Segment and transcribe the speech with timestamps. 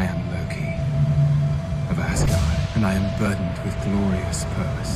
[0.00, 0.68] I am Loki
[1.92, 4.92] of Asgard, and I am burdened with glorious purpose.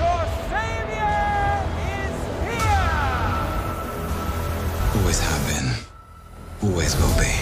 [0.00, 0.22] Your
[0.52, 1.20] savior
[2.00, 2.16] is
[2.48, 2.96] here!
[4.96, 5.68] Always have been,
[6.64, 7.32] always will be.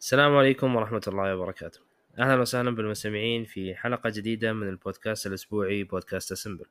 [0.00, 1.80] السلام عليكم ورحمة الله وبركاته
[2.18, 6.66] أهلا وسهلا بالمستمعين في حلقة جديدة من البودكاست الأسبوعي بودكاست سمبل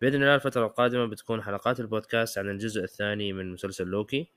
[0.00, 4.30] بإذن الله الفترة القادمة بتكون حلقات البودكاست عن الجزء الثاني من مسلسل لوكي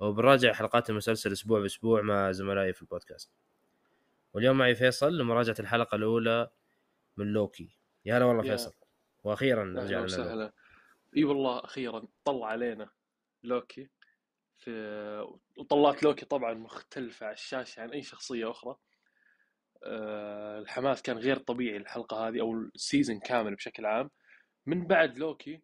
[0.00, 3.30] وبنراجع حلقات المسلسل أسبوع بأسبوع مع زملائي في البودكاست.
[4.34, 6.50] واليوم معي فيصل لمراجعة الحلقة الأولى
[7.16, 7.70] من لوكي.
[8.04, 8.72] يا هلا والله يا- فيصل.
[9.24, 10.04] وأخيرا أهلا رجعنا.
[10.04, 10.52] وسهلا.
[11.16, 12.88] إي والله أخيرا طلع علينا
[13.42, 13.88] لوكي
[14.58, 14.70] في
[15.56, 18.76] وطلعت لوكي طبعا مختلفة على الشاشة عن أي شخصية أخرى.
[19.84, 24.10] أه الحماس كان غير طبيعي الحلقة هذه أو ال season كامل بشكل عام.
[24.66, 25.62] من بعد لوكي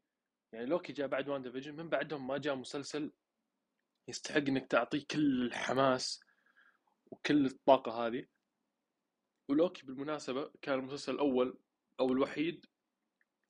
[0.53, 3.12] يعني لوكي جاء بعد WandaVision من بعدهم ما جاء مسلسل
[4.09, 6.20] يستحق إنك تعطيه كل الحماس
[7.06, 8.27] وكل الطاقة هذه.
[9.48, 11.59] ولوكي بالمناسبة كان المسلسل الأول
[12.00, 12.67] أو الوحيد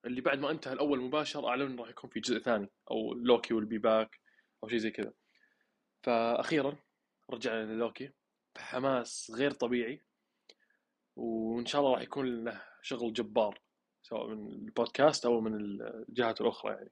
[0.04, 3.54] اللي بعد ما انتهى الأول مباشر اعلنوا إنه راح يكون في جزء ثاني أو لوكي
[3.54, 4.20] will be back
[4.62, 5.12] أو شيء زي كذا.
[6.02, 6.76] فاخيرا
[7.30, 8.12] رجعنا للوكي
[8.54, 10.02] بحماس غير طبيعي
[11.16, 13.63] وإن شاء الله راح يكون له شغل جبار.
[14.04, 16.90] سواء من البودكاست أو من الجهات الأخرى يعني.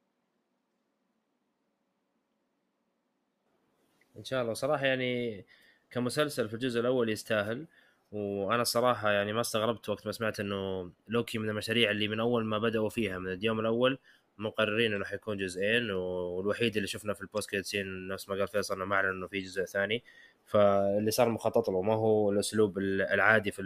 [4.17, 4.55] إن شاء الله.
[4.55, 5.45] صراحة يعني
[5.91, 7.67] كمسلسل في الجزء الأول يستاهل
[8.13, 12.45] وأنا الصراحه يعني ما استغربت وقت ما سمعت إنه لوكي من المشاريع اللي من أول
[12.45, 13.99] ما بدأوا فيها من اليوم الأول
[14.39, 18.75] مقررين إنه حيكون جزئين والوحيد اللي شفنا في ال post scene نفس ما قال فيصل
[18.75, 20.05] إنه ما أعلن إنه في جزء ثاني.
[20.45, 23.63] فاللي صار مخطط له ما هو الأسلوب العادي في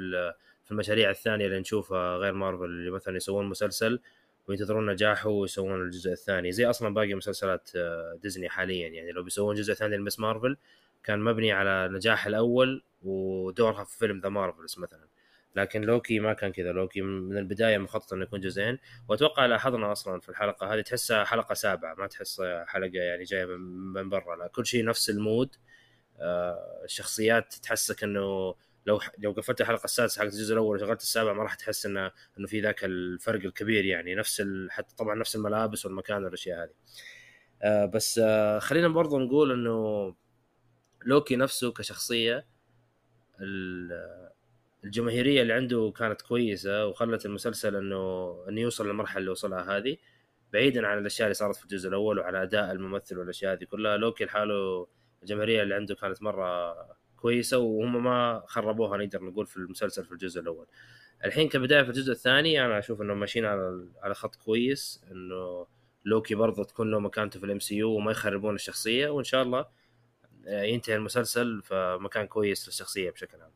[0.67, 4.01] في المشاريع الثانية اللي نشوفها غير مارفل اللي مثلا يسوون مسلسل
[4.49, 6.53] وينتظرون نجاحه ويسوون الجزء الثاني.
[6.53, 8.89] زي أصلا باقي مسلسلات آه، ديزني حاليا.
[8.89, 10.21] يعني لو بيسوون جزء ثاني ل Ms.
[10.21, 10.57] Marvel
[11.05, 15.07] كان مبني على نجاح الأول ودورها في فيلم The Marvels مثلا.
[15.57, 16.73] لكن لوكي ما كان كذا.
[16.73, 18.79] لوكي من البداية مخطط إنه يكون جزئين.
[19.09, 21.95] وأتوقع لاحظنا أصلا في الحلقة هذه تحسها حلقة سابعة.
[21.95, 23.61] ما تحسها حلقة يعني جاية من
[23.93, 24.37] من برا.
[24.37, 25.57] لا كل شيء نفس ال mood
[26.21, 28.55] آه، الشخصيات تحسك إنه
[28.87, 32.47] لو لو قفلت الحلقة السادسة حقت الجزء الأول وشغلت السابع ما راح تحس انه إنه
[32.47, 34.15] في ذاك الفرق الكبير يعني.
[34.15, 34.69] نفس ال...
[34.73, 36.71] حتى طبعا نفس الملابس والمكان والأشياء هذه.
[37.63, 40.15] آه، بس آه، خلينا برضو نقول إنه
[41.07, 42.47] لوكي نفسه كشخصية
[43.41, 44.31] ال-
[44.85, 49.97] الجماهيرية اللي عنده كانت كويسة وخلت المسلسل إنه إنه يوصل للمرحلة اللي وصلها هذه
[50.53, 54.25] بعيدا عن الأشياء اللي صارت في الجزء الأول وعلى أداء الممثل والأشياء هذه كلها لوكي
[54.25, 54.87] لحاله
[55.23, 56.73] الجماهيرية اللي عنده كانت مرة
[57.17, 60.67] كويسة وهم ما خربوها نقدر نقول في المسلسل في الجزء الأول.
[61.25, 65.67] الحين كبداية في الجزء الثاني أنا أشوف انه ماشيين على على خط كويس إنه
[66.05, 69.67] لوكي برضه تكون له مكانته في ال MCU وما يخربون الشخصية وإن شاء الله
[70.47, 73.51] آه، ينتهي المسلسل في مكان كويس للشخصية بشكل عام.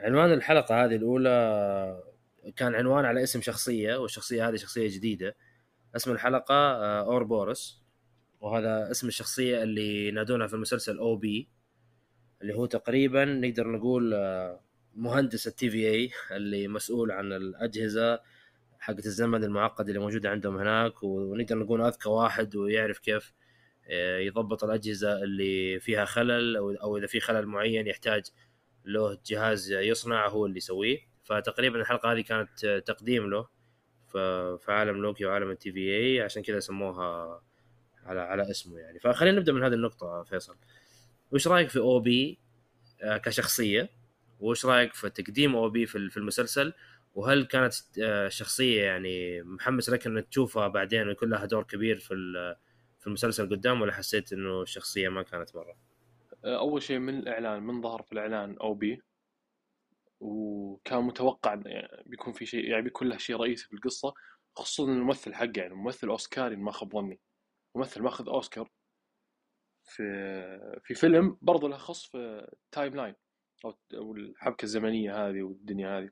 [0.00, 2.02] عنوان الحلقة هذه الأولى
[2.56, 5.36] كان عنوان على اسم شخصية والشخصية هذه شخصية جديدة.
[5.96, 7.82] اسم الحلقة آه، Ouroboros
[8.40, 11.48] وهذا اسم الشخصية اللي ينادونها في المسلسل O.B..
[12.42, 14.60] اللي هو تقريبا نقدر نقول آه،
[14.94, 18.20] مهندس ال TVA اللي مسؤول عن الأجهزة
[18.80, 21.02] حقت الزمن المعقد اللي موجودة عندهم هناك.
[21.02, 23.32] ونقدر نقول أذكى واحد ويعرف كيف
[23.90, 28.22] آه، يضبط الأجهزة اللي فيها خلل أو اذا في خلل معين يحتاج
[28.84, 30.98] له جهاز يصنع هو اللي يسويه.
[31.24, 33.48] فتقريبا الحلقة هذه كانت آه، تقديم له
[34.58, 36.20] في عالم لوكي وعالم ال TVA.
[36.20, 37.42] عشان كذا سموها
[38.04, 38.98] على على اسمه يعني.
[38.98, 40.56] فخلينا نبدأ من هذه النقطة فيصل.
[41.32, 42.38] وش رأيك في O.B.
[43.02, 43.90] آه، كشخصية؟
[44.40, 45.86] وش رأيك في تقديم O.B.
[45.86, 46.72] في المسلسل؟
[47.14, 52.14] وهل كانت آه، شخصية يعني محمس لك إنك تشوفها بعدين ويكون لها دور كبير في
[52.98, 55.76] في المسلسل قدام ولا حسيت إنه الشخصية ما كانت مرة؟
[56.44, 59.02] أول شيء من الإعلان من ظهر في الإعلان O.B.
[60.20, 64.14] وكان متوقع يعني بيكون في شيء يعني بيكون له شيء رئيسي في القصة
[64.56, 67.20] خصوصا الممثل حقه يعني ممثل أوسكاري ما خاب ظني.
[67.74, 68.70] ممثل ماخذ أوسكار
[69.88, 73.14] في في فيلم برضه له خص في timeline
[73.94, 76.10] أو الحبكة الزمنية هذه والدنيا هذه.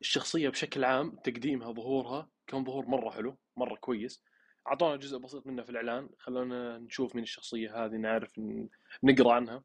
[0.00, 4.22] الشخصية بشكل عام تقديمها ظهورها كان ظهور مرة حلو مرة كويس.
[4.66, 8.40] أعطونا جزء بسيط منه في الإعلان خلونا نشوف من الشخصية هذه نعرف
[9.02, 9.64] نقرأ عنها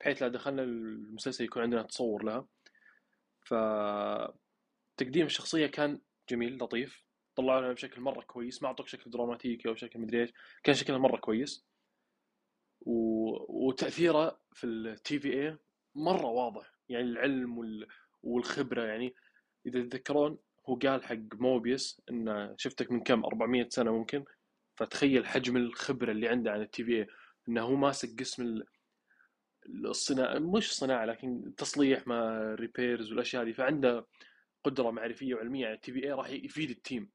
[0.00, 2.46] بحيث لا دخلنا المسلسل يكون عندنا تصور لها.
[3.44, 3.54] ف
[4.96, 6.00] تقديم الشخصية كان
[6.30, 7.04] جميل لطيف.
[7.40, 10.32] طلعوا لنا بشكل مرة كويس ما أعطوك شكل دراماتيكي أو شكل مدري إيش
[10.62, 11.66] كان شكلها مرة كويس.
[12.80, 13.66] و...
[13.68, 15.58] وتأثيره في التي في اي
[15.94, 17.86] مرة واضح يعني العلم وال...
[18.22, 19.14] والخبرة يعني.
[19.66, 20.38] إذا تتذكرون
[20.68, 24.24] هو قال حق موبيوس انه شفتك من كم 400 سنة ممكن؟
[24.76, 27.06] فتخيل حجم الخبرة اللي عنده عن ال TVA
[27.48, 28.66] إنه هو ماسك قسم ال-
[29.86, 34.06] الصناعة مش صناعة لكن تصليح ما repairs والأشياء هذه فعنده
[34.64, 37.10] قدرة معرفية وعلمية عن ال TVA راح يفيد ال team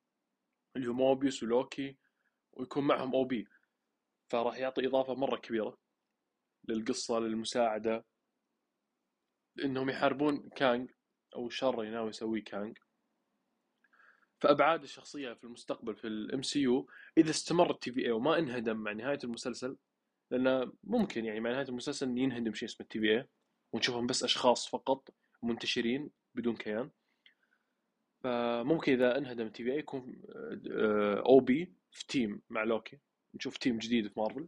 [0.76, 1.98] اللي هو موبيوس ولوكي
[2.54, 3.48] ويكون معهم O.B.
[4.30, 5.78] فراح يعطي إضافة مرة كبيرة
[6.70, 8.06] للقصة للمساعدة
[9.64, 10.92] انهم يحاربون كانج
[11.36, 12.78] أو الشر اللي ناوي يسويه كانج
[14.42, 16.88] فأبعاد الشخصية في المستقبل في ال MCU
[17.18, 19.78] إذا استمر ال TVA وما انهدم مع نهاية المسلسل
[20.32, 23.28] لأنه ممكن يعني مع نهاية المسلسل ينهدم شيء اسمه ال TVA
[23.74, 25.10] ونشوفهم بس أشخاص فقط
[25.44, 26.92] منتشرين بدون كيان.
[28.26, 30.22] فممكن إذا انهدم ال TVA يكون
[31.26, 31.74] O.B.
[31.92, 33.00] في team مع لوكي.
[33.36, 34.48] نشوف team جديد في مارفل.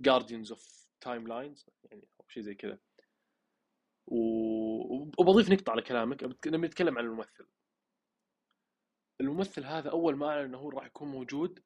[0.00, 2.78] Guardians of Timelines يعني أو شيء زي كذا.
[4.06, 6.22] و- وبضيف نقطة على كلامك.
[6.46, 7.46] لما نتكلم عن الممثل.
[9.20, 11.62] الممثل هذا أول ما أعلن أنه هو راح يكون موجود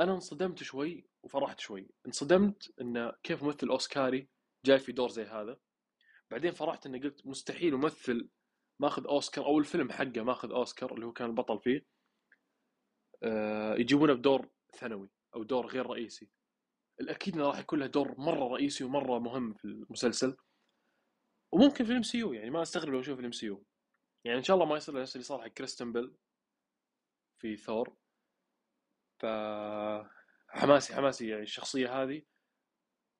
[0.00, 1.88] أنا انصدمت شوي وفرحت شوي.
[2.06, 4.28] انصدمت أنه كيف ممثل أوسكاري
[4.64, 5.58] جاي في دور زي هذا.
[6.30, 8.28] بعدين فرحت أني قلت مستحيل ممثل
[8.80, 11.86] ماخذ أوسكار أو الفيلم حقه ماخذ أوسكار اللي هو كان البطل فيه.
[13.22, 16.28] آه، يجيبونه بدور ثانوي أو دور غير رئيسي.
[17.00, 20.36] الأكيد أنه راح يكون له دور مرة رئيسي ومرة مهم في المسلسل.
[21.52, 23.64] وممكن في ال MCU يعني ما أستغرب لو أشوف ال MCU.
[24.24, 26.16] يعني إن شاء الله ما يصير نفس اللي صار حق كريستن بيل
[27.38, 27.96] في ثور.
[29.18, 29.26] ف
[30.48, 32.22] حماسي حماسي يعني الشخصية هذه.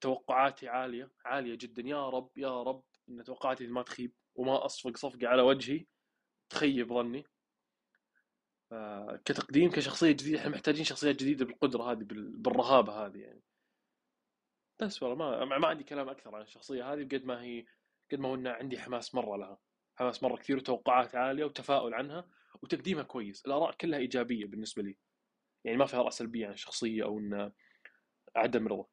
[0.01, 1.83] توقعاتي عالية عالية جدا.
[1.83, 4.13] يا رب يا رب إن توقعاتي ما تخيب.
[4.37, 5.87] وما أصفق صفقة على وجهي.
[6.51, 7.25] تخيب ظني.
[9.25, 10.39] كتقديم كشخصية جديدة.
[10.39, 13.43] إحنا محتاجين شخصيات جديدة بالقدرة هذه بال- بالرهابة هذه يعني.
[14.81, 17.65] بس والله ما ما عندي كلام أكثر عن الشخصية هذه بقد ما هي
[18.13, 19.59] قد ما هو إن عندي حماس مرة لها.
[19.99, 22.29] حماس مرة كثير وتوقعات عالية وتفاؤل عنها
[22.63, 23.47] وتقديمها كويس.
[23.47, 24.97] الآراء كلها إيجابية بالنسبة لي.
[25.65, 27.53] يعني ما في آراء سلبية عن الشخصية أو إن
[28.37, 28.87] عدم رضا.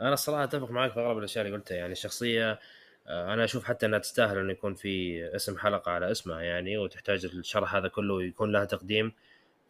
[0.00, 2.58] أنا الصراحة أتفق معك في أغلب الأشياء اللي قلتها يعني الشخصيه
[3.06, 7.24] آه، أنا أشوف حتى إنها تستاهل انه يكون في اسم حلقة على اسمها يعني وتحتاج
[7.24, 9.12] الشرح هذا كله ويكون لها تقديم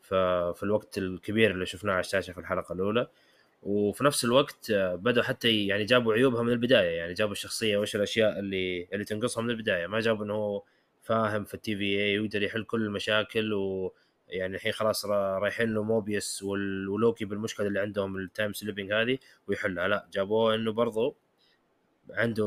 [0.03, 3.09] في الوقت الكبير اللي شفناه على الشاشة في الحلقة الأولى.
[3.63, 7.97] وفي نفس الوقت آه، بدأوا حتى يعني جابوا عيوبها من البداية يعني جابوا الشخصية وإيش
[7.97, 9.87] الأشياء اللي اللي تنقصها من البداية.
[9.87, 10.63] ما جابوا انه هو
[11.03, 13.53] فاهم في ال TVA ويقدر يحل كل المشاكل
[14.29, 19.19] ويعني الحين خلاص را- رايحين له موبيس ولوكي بالمشكلة اللي عندهم ال time slipping هذه
[19.49, 19.89] ويحلها.
[19.89, 21.17] لا جابوه إنه برضو
[22.11, 22.45] عنده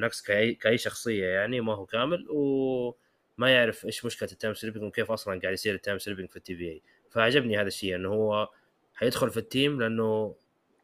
[0.00, 4.82] نقص كأي, كأي شخصية يعني ما هو كامل وما يعرف إيش مشكلة ال time slipping
[4.82, 6.82] وكيف أصلا قاعد يصير ال time slipping في ال TVA.
[7.10, 8.48] فعجبني هذا الشيء إنه هو
[8.94, 10.34] حيدخل في ال team لأنه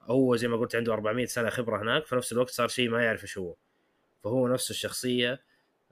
[0.02, 3.05] هو زي ما قلت عنده 400 سنة خبرة هناك في نفس الوقت صار شيء ما
[3.05, 3.55] يعرف إيش هو.
[4.25, 5.40] فهو نفسه الشخصية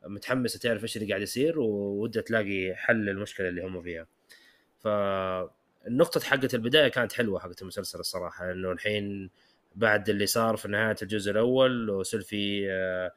[0.07, 4.07] متحمسة تعرف إيش اللي قاعد يصير وودها تلاقي حل للمشكلة اللي هم فيها.
[4.83, 9.31] فالنقطة حقة البداية كانت حلوة حقة المسلسل الصراحة إنه الحين
[9.75, 13.13] بعد اللي صار في نهاية الجزء الأول وسيلفي آه،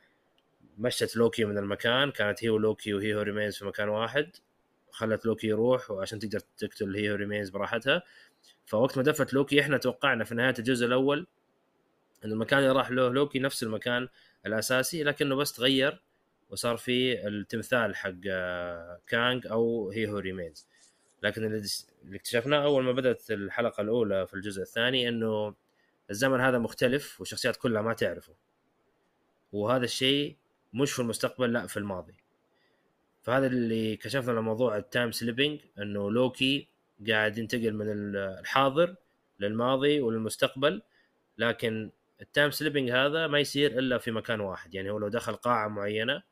[0.77, 4.29] مشت لوكي من المكان كانت هي ولوكي وهي He Who Remains في مكان واحد
[4.91, 8.03] خلت لوكي يروح وعشان تقدر تقتل He Who Remains براحتها.
[8.65, 11.27] فوقت ما دفت لوكي إحنا توقعنا في نهاية الجزء الأول
[12.25, 14.07] إن المكان اللي راح له لوكي نفس المكان
[14.45, 16.01] الأساسي لكنه بس تغير
[16.50, 20.67] وصار في التمثال حق آه، كانج أو He Who Remains
[21.25, 21.67] لكن اللي
[22.13, 25.55] اكتشفناه أول ما بدأت الحلقة الأولى في الجزء الثاني إنه
[26.10, 28.34] الزمن هذا مختلف والشخصيات كلها ما تعرفه.
[29.51, 30.36] وهذا الشيء
[30.74, 32.15] مش في المستقبل لا في الماضي.
[33.24, 36.67] فهذا اللي كشفنا لموضوع ال time slipping إنه لوكي
[37.10, 38.96] قاعد ينتقل من الحاضر
[39.39, 40.82] للماضي وللمستقبل
[41.38, 41.91] لكن
[42.22, 44.75] ال time slipping هذا ما يصير إلا في مكان واحد.
[44.75, 46.24] يعني هو لو دخل قاعة معينة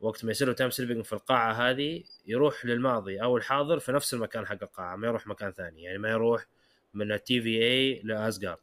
[0.00, 4.14] وقت ما يصير له time slipping في القاعة هذه يروح للماضي أو الحاضر في نفس
[4.14, 5.82] المكان حق القاعة ما يروح مكان ثاني.
[5.82, 6.46] يعني ما يروح
[6.94, 8.58] من ال TVA لاسجارد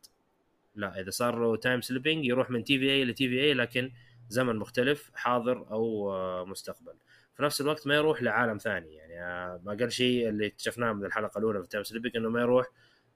[0.76, 3.92] لا إذا صار له time slipping يروح من TVA ل TVA لكن
[4.30, 6.94] زمن مختلف حاضر أو آه، مستقبل.
[7.36, 8.96] في نفس الوقت ما يروح لعالم ثاني.
[8.96, 12.42] يعني آه، أقل شيء اللي اكتشفناه من الحلقة الأولى في ال time slipping إنه ما
[12.42, 12.66] يروح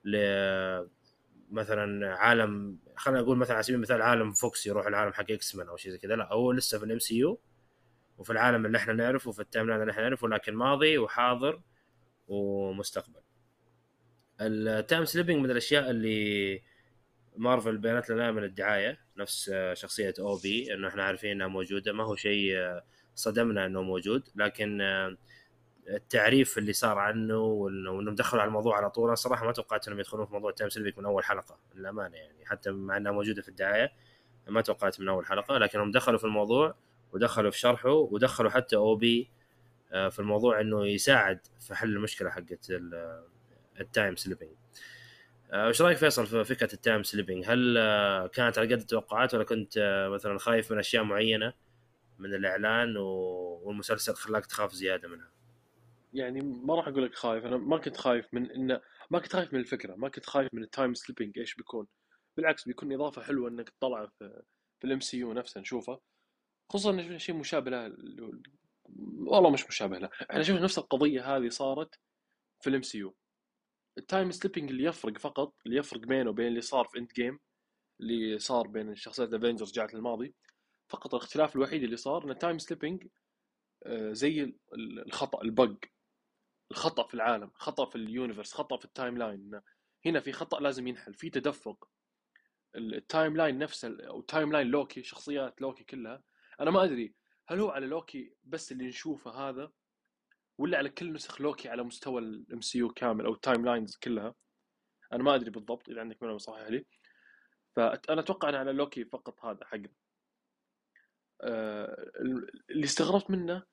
[0.05, 0.17] ل
[1.51, 5.67] مثلا عالم خلينا نقول مثلا على سبيل المثال عالم فوكس يروح العالم حق إكس مان
[5.67, 6.15] أو شيء زي كذا.
[6.15, 7.39] لا هو لسه في ال MCU
[8.21, 11.61] وفي العالم اللي إحنا نعرفه وفي ال timeline اللي إحنا نعرفه لكن ماضي وحاضر
[12.27, 13.21] ومستقبل.
[14.41, 16.61] ال time slipping من الأشياء اللي
[17.37, 21.93] مارفل بينت لنا من الدعاية نفس شخصية أو بي إنه إحنا عارفين إنها موجودة.
[21.93, 22.81] ما هو شيء
[23.15, 24.81] صدمنا إنه موجود لكن
[25.89, 29.87] التعريف اللي صار عنه وانه وإنهم دخلوا على الموضوع على طول أنا صراحة ما توقعت
[29.87, 32.45] إنهم يدخلون في موضوع time slipping من أول حلقة للأمانة يعني.
[32.45, 33.91] حتى مع إنها موجودة في الدعاية
[34.47, 36.75] ما توقعت من أول حلقة لكنهم دخلوا في الموضوع
[37.13, 39.29] ودخلوا في شرحه ودخلوا حتى أو بي
[39.91, 43.23] آه، في الموضوع إنه يساعد في حل المشكلة حقت ال-
[43.79, 44.49] ال time slipping
[45.51, 49.33] آه، وش رأيك فيصل في فكرة ال time slipping؟ هل آه، كانت على قد التوقعات
[49.33, 51.53] ولا كنت آه، مثلا خايف من أشياء معينة
[52.19, 55.29] من الإعلان والمسلسل خلاك تخاف زيادة منها؟
[56.13, 59.53] يعني ما راح أقول لك خايف أنا ما كنت خايف من انه ما كنت خايف
[59.53, 61.87] من الفكرة ما كنت خايف من ال time slipping إيش بيكون
[62.37, 64.41] بالعكس بيكون إضافة حلوة إنك تطلع في
[64.79, 65.99] في ال MCU نفسه نشوفه
[66.73, 67.93] خصوصا شيء مشابه له
[69.25, 71.99] والله مش مشابه له إحنا شفنا نفس القضية هذه صارت
[72.61, 73.15] في ال MCU ال
[73.97, 77.39] time slipping اللي يفرق فقط اللي يفرق بينه وبين اللي صار في Endgame
[77.99, 80.35] اللي صار بين شخصيات ال Avengers رجعت للماضي
[80.89, 83.07] فقط الاختلاف الوحيد اللي صار إن ال time slipping
[83.85, 85.77] آه، زي ال- ال- الخطأ ال bug
[86.71, 89.61] الخطأ في العالم خطأ في ال universe خطأ في ال timeline
[90.05, 91.89] هنا في خطأ لازم ينحل في تدفق.
[92.75, 96.23] ال- ال timeline نفسه أو timeline لوكي شخصيات لوكي كلها
[96.59, 97.13] أنا ما أدري
[97.47, 99.71] هل هو على لوكي بس اللي نشوفه هذا
[100.57, 104.35] ولا على كل نسخ لوكي على مستوى ال MCU كامل أو ال timelines كلها؟
[105.13, 106.85] أنا ما أدري بالضبط إذا عندك معلومة صحيحة لي.
[107.75, 109.79] فانا أتوقع ان على لوكي فقط هذا حق.
[111.41, 112.11] آه،
[112.69, 113.63] اللي استغربت منه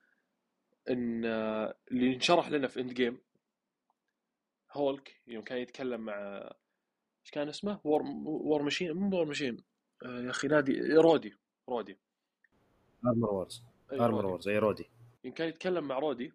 [0.90, 3.22] إن آه، اللي انشرح لنا في Endgame
[4.72, 6.50] هولك يوم كان يتكلم مع
[7.24, 9.64] إيش كان اسمه؟ War War Machine مو War Machine
[10.04, 11.34] آه، يا أخي نادي رودي
[11.68, 11.98] رودي.
[13.06, 13.62] Armor Wars
[13.92, 14.26] Armor.
[14.26, 14.90] Wars أي رودي.
[15.24, 16.32] يوم كان يتكلم مع رودي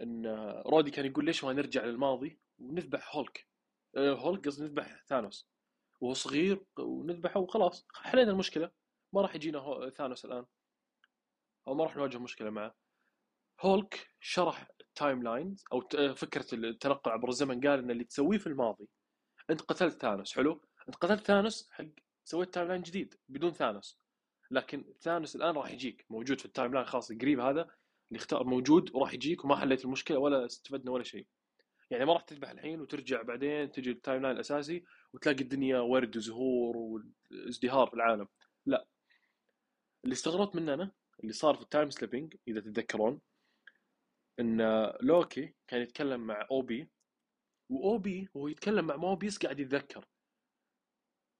[0.00, 3.46] إن آه، رودي كان يقول ليش ما نرجع للماضي؟ ونذبح هولك.
[3.96, 5.48] آه، هولك قصدي نذبح ثانوس.
[6.00, 7.86] وهو صغير ونذبحه وخلاص.
[7.94, 8.70] حلينا المشكلة.
[9.12, 10.46] ما راح يجينا ثانوس الآن.
[11.68, 12.74] أو ما راح نواجه مشكلة معه.
[13.60, 17.60] هولك شرح ال timelines أو ت- فكرة التنقل عبر الزمن.
[17.68, 18.88] قال إن اللي تسويه في الماضي
[19.50, 20.34] أنت قتلت ثانوس.
[20.34, 21.84] حلو؟ أنت قتلت ثانوس حق
[22.24, 23.98] سويت timeline جديد بدون ثانوس.
[24.50, 26.06] لكن ثانوس الآن راح يجيك.
[26.10, 27.60] موجود في ال timeline خاص قريب هذا
[28.08, 31.26] اللي اختار موجود وراح يجيك وما حليت المشكلة ولا استفدنا ولا شيء.
[31.90, 36.76] يعني ما راح تذبح الحين وترجع بعدين تجي ال timeline الأساسي وتلاقي الدنيا ورد وزهور
[36.76, 38.28] وازدهار في العالم.
[38.66, 38.86] لا.
[40.04, 43.20] اللي استغربت منه أنا اللي صار في ال time slipping إذا تتذكرون
[44.40, 44.62] إن
[45.00, 46.88] لوكي كان يتكلم مع OB
[47.68, 50.04] و OB وهو يتكلم مع موبيس قاعد يتذكر.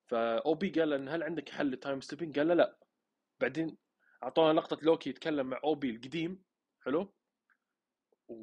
[0.06, 2.78] ف OB قال إن هل عندك حل لل time slipping؟ قال له لا.
[3.40, 3.76] بعدين
[4.22, 6.44] أعطونا لقطه لوكي يتكلم مع OB القديم
[6.80, 7.14] حلو؟
[8.28, 8.36] و...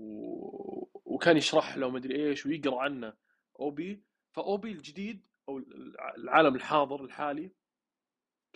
[1.06, 3.14] وكان يشرح له مدري إيش ويقرأ عنه
[3.60, 4.04] OB.
[4.32, 5.58] فأوبي الجديد أو
[6.18, 7.52] العالم الحاضر الحالي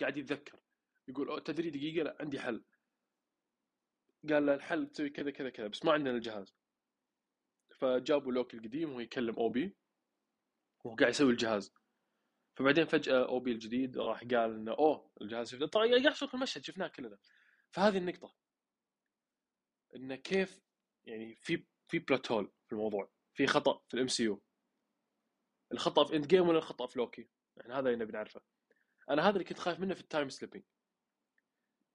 [0.00, 0.60] قاعد يتذكر
[1.08, 2.64] يقول "أوه، تدري دقيقة؟ لا عندي حل.
[4.28, 6.54] قال له الحل تسوي كذا كذا كذا بس ما عندنا الجهاز.
[7.78, 9.76] فجابوا لوكي القديم وهو يكلم أوبي
[10.84, 11.72] وهو قاعد يسوي الجهاز.
[12.58, 16.88] فبعدين فجأة أوبي الجديد راح قال إنه أوه الجهاز شفته طبعا قاعد يشوف المشهد شفناه
[16.88, 17.18] كلنا.
[17.70, 18.34] فهذه النقطة.
[19.96, 20.60] إنه كيف
[21.06, 24.42] يعني في في plot hole في الموضوع في خطأ في ال MCU
[25.72, 28.40] الخطأ في Endgame ولا الخطأ في لوكي؟ يعني هذا اللي نبي نعرفه.
[29.10, 30.62] أنا هذا اللي كنت خايف منه في ال time slipping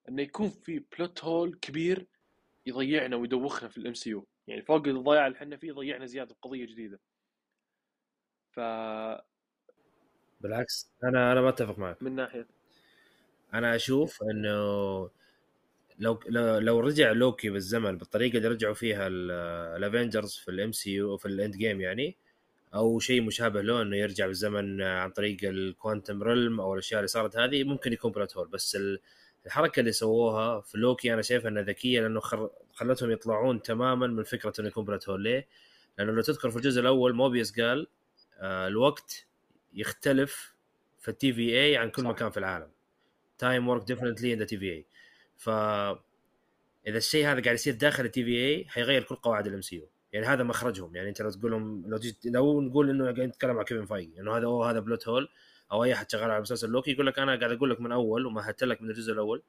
[0.09, 2.07] إنه يكون في plot hole كبير
[2.65, 6.99] يضيعنا ويدوخنا في ال MCU يعني فوق الضياع اللي إحنا فيه يضيعنا زيادة بقضية جديدة.
[8.51, 8.59] ف
[10.43, 12.03] بالعكس أنا أنا ما أتفق معك.
[12.03, 12.45] من ناحية.
[13.53, 14.53] أنا أشوف إنه
[15.99, 21.17] لو لو, لو رجع لوكي بالزمن بالطريقة اللي رجعوا فيها ال Avengers في ال MCU
[21.17, 22.15] في ال Endgame يعني
[22.75, 27.07] أو شيء مشابه له إنه يرجع بالزمن عن طريق ال quantum realm أو الأشياء اللي
[27.07, 28.47] صارت هذه ممكن يكون plot hole.
[28.47, 28.99] بس ال-
[29.45, 32.49] الحركة اللي سووها في لوكي أنا شايف إنها ذكية لأنه خر...
[32.73, 35.23] خلتهم يطلعون تماما من فكرة إنه يكون plot hole.
[35.23, 35.47] ليه؟
[35.97, 37.87] لأنه لو تذكر في الجزء الأول موبيس قال
[38.39, 39.25] آه الوقت
[39.73, 40.55] يختلف
[40.99, 42.09] في ال TVA عن كل صح.
[42.09, 42.71] مكان في العالم.
[43.37, 44.85] time work differently in the TVA
[45.37, 45.49] ف
[46.87, 50.43] إذا الشيء هذا قاعد يصير داخل ال TVA حيغير كل قواعد ال MCU يعني هذا
[50.43, 50.95] مخرجهم.
[50.95, 54.19] يعني أنت لو تقول لهم لو تجي لو نقول إنه قاعد نتكلم مع كيفن فايجي
[54.19, 55.29] إنه هذا أوه هذا plot hole
[55.71, 58.25] أو أي أحد شغال على مسلسل لوكي يقول لك أنا قاعد أقول لك من أول
[58.25, 59.43] ومهدت لك من الجزء الأول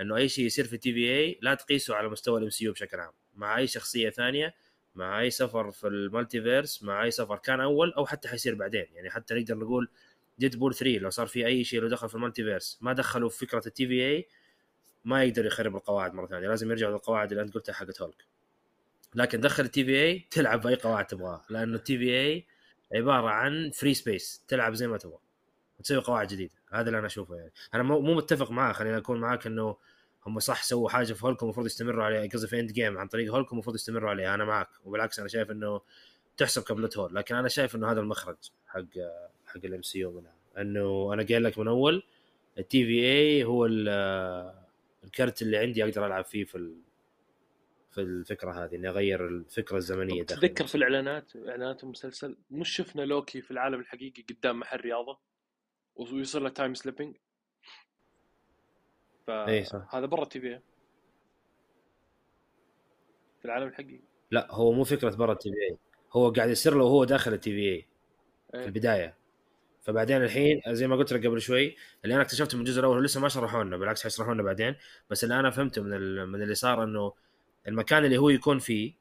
[0.00, 3.12] إنه أي شيء يصير في ال TVA لا تقيسه على مستوى ال MCU بشكل عام.
[3.34, 4.54] مع أي شخصية ثانية
[4.96, 8.86] مع أي سفر في ال multiverse مع أي سفر كان أول أو حتى حيصير بعدين.
[8.94, 9.88] يعني حتى نقدر نقول
[10.38, 13.38] Deadpool 3 لو صار في أي شيء لو دخل في ال multiverse ما دخلوا في
[13.46, 14.28] فكرة ال TVA
[15.04, 16.48] ما يقدر يخرب القواعد مرة ثانية.
[16.48, 18.24] لازم يرجعوا للقواعد اللي أنت قلتها حقت هولك.
[19.14, 22.46] لكن دخل ال TVA تلعب بأي قواعد تبغاها لأنه ال TVA
[22.94, 25.18] عبارة عن free space تلعب زي ما تبغى
[25.78, 26.54] وتسوي قواعد جديدة.
[26.72, 27.52] هذا اللي أنا أشوفه يعني.
[27.74, 29.76] أنا مو متفق معاه خليني أكون معاك إنه
[30.26, 33.52] هم صح سووا حاجة في هولك المفروض يستمروا عليها قصدي في Endgame عن طريق هولك
[33.52, 35.80] المفروض يستمروا عليها أنا معك وبالعكس أنا شايف إنه
[36.36, 38.84] تحسب ك plot hole لكن أنا شايف إنه هذا المخرج حق
[39.46, 42.02] حق ال MCU منها إنه أنا قايل لك من أول
[42.58, 44.54] ال TVA هو ال-
[45.04, 46.76] الكرت اللي عندي أقدر ألعب فيه في ال...
[47.90, 53.02] في الفكرة هذه إني أغير الفكرة الزمنية داخل تتذكر في الإعلانات إعلانات المسلسل مش شفنا
[53.02, 55.18] لوكي في العالم الحقيقي قدام محل رياضة
[55.96, 57.16] ويصير له time slipping.
[59.26, 60.60] فهذا برا ال TV
[63.38, 64.00] في العالم الحقيقي.
[64.30, 65.76] لا هو مو فكرة برا ال TVA
[66.12, 68.64] هو قاعد يصير له وهو داخل ال TVA، TVA.
[68.64, 69.16] البداية.
[69.82, 73.20] فبعدين الحين زي ما قلت لك قبل شوي اللي أنا اكتشفته من الجزء الأول لسه
[73.20, 74.76] ما شرحوا لنا بالعكس حيشرحوا لنا بعدين.
[75.10, 77.12] بس اللي أنا فهمته من من اللي صار إنه
[77.68, 78.92] المكان اللي هو يكون فيه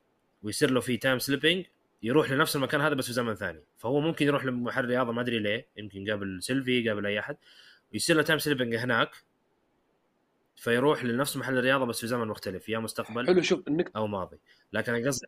[0.43, 1.65] ويصير له فيه time slipping
[2.03, 3.63] يروح لنفس المكان هذا بس في زمن ثاني.
[3.77, 7.37] فهو ممكن يروح لمحل رياضه ما أدري ليه يمكن قابل سيلفي قابل أي أحد.
[7.93, 9.09] ويصير له time slipping هناك
[10.55, 14.37] فيروح لنفس محل الرياضه بس في زمن مختلف يا مستقبل حلو شوف النقطة أو ماضي.
[14.73, 15.27] لكن أنا قصدي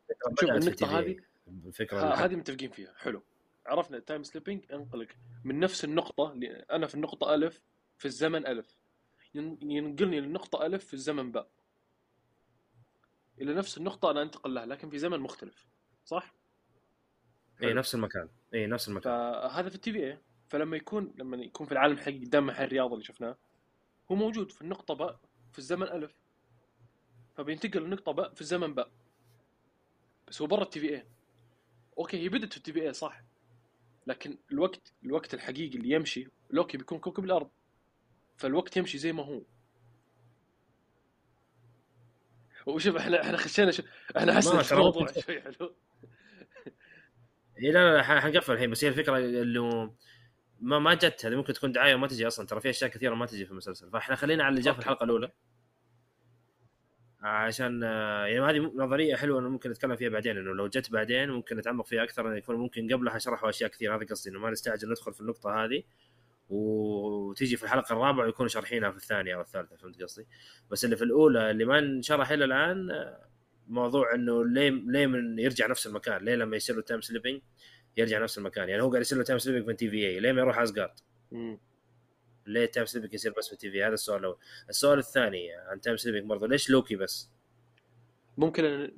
[0.61, 0.83] شوف TVA.
[0.83, 1.17] هذه-
[1.65, 2.93] الفكرة هذه متفقين فيها.
[2.97, 3.23] حلو.
[3.65, 7.61] عرفنا ال time slipping انقلك من نفس النقطة اللي أنا في النقطة ألف
[7.97, 8.77] في الزمن ألف.
[9.35, 11.47] ين- ينقلني للنقطة ألف في الزمن باء.
[13.41, 15.65] إلى نفس النقطة أنا أنتقل لها لكن في زمن مختلف.
[16.05, 16.33] صح؟
[17.63, 18.29] اي نفس المكان.
[18.53, 19.13] اي نفس المكان.
[19.13, 20.17] فهذا في ال TVA
[20.49, 23.37] فلما يكون لما يكون في العالم الحقيقي قدام محل الرياضة اللي شفناه
[24.11, 25.19] هو موجود في النقطة باء
[25.51, 26.15] في الزمن ألف.
[27.35, 28.91] فبينتقل للنقطة باء في الزمن باء.
[30.27, 33.21] بس هو برا ال TVA okay هي بدت في ال TVA صح.
[34.07, 37.49] لكن الوقت الوقت الحقيقي اللي يمشي لوكي بيكون كوكب الأرض.
[38.37, 39.41] فالوقت يمشي زي ما هو.
[42.65, 43.85] وشوف إحنا إحنا خشينا شوف
[44.17, 45.75] إحنا حسنا في الموضوع شوي حلو.
[47.57, 49.95] اي لا لا حنقفل الحين بس هي الفكرة انه
[50.61, 53.25] ما ما جت هذه ممكن تكون دعاية وما تجي أصلا ترى في أشياء كثيرة ما
[53.25, 54.79] تجي في المسلسل فإحنا خلينا على اللي جاء في.
[54.79, 55.31] الحلقة الأولى
[57.21, 61.29] عشان آه، يعني هذه نظرية حلوة إنه ممكن نتكلم فيها بعدين إنه لو جت بعدين
[61.29, 64.49] ممكن نتعمق فيها أكثر إنه يكون ممكن قبلها شرحوا أشياء كثير هذا قصدي إنه ما
[64.49, 65.83] نستعجل ندخل في النقطة هذه
[66.49, 70.27] وتيجي في الحلقة الرابعة ويكونوا شارحينها في الثانية أو الثالثة فهمت قصدي؟
[70.71, 73.27] بس اللي في الأولى اللي ما انشرح إلى الآن آه،
[73.67, 77.41] موضوع إنه ليه ليه من يرجع نفس المكان؟ ليه لما يصير له time slipping
[77.97, 80.59] يرجع نفس المكان؟ يعني هو قاعد يصير له time slipping في TVA ليه ما يروح
[80.59, 80.99] اسجارد؟
[82.45, 84.37] ليه time slipping يصير بس في TVA هذا السؤال الأول
[84.69, 87.29] السؤال الثاني عن time slipping برضه ليش لوكي بس؟
[88.37, 88.91] ممكن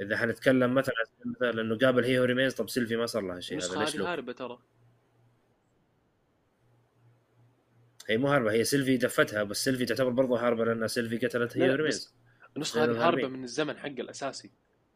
[0.00, 3.58] إذا حنتكلم مثلا مثلا انه قابل He Who Remains طب سيلفي ما صار لها شيء
[3.58, 4.58] هذا ليش لوكي؟ هاربة ترى
[8.08, 11.74] هي مو هاربة هي سيلفي دفتها بس سيلفي تعتبر برضه هاربة لأن سيلفي قتلت He
[11.74, 12.14] Who Remains
[12.56, 13.30] لأنه هذه هاربة هاربين.
[13.30, 14.50] من الزمن حقه الأساسي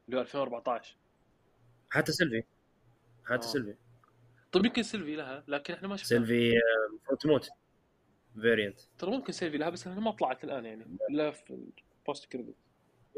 [0.07, 0.97] اللي هو 2014
[1.91, 2.45] حتى سيلفي
[3.25, 3.51] حتى آه.
[3.51, 3.75] سيلفي.
[4.53, 6.53] طيب يمكن سيلفي لها لكن إحنا ما شفنا سيلفي
[7.11, 7.49] آه، تموت
[8.41, 10.97] variant ترى ممكن سيلفي لها بس لانها ما طلعت الآن يعني.
[11.11, 11.69] الا في
[12.01, 12.55] ال post credit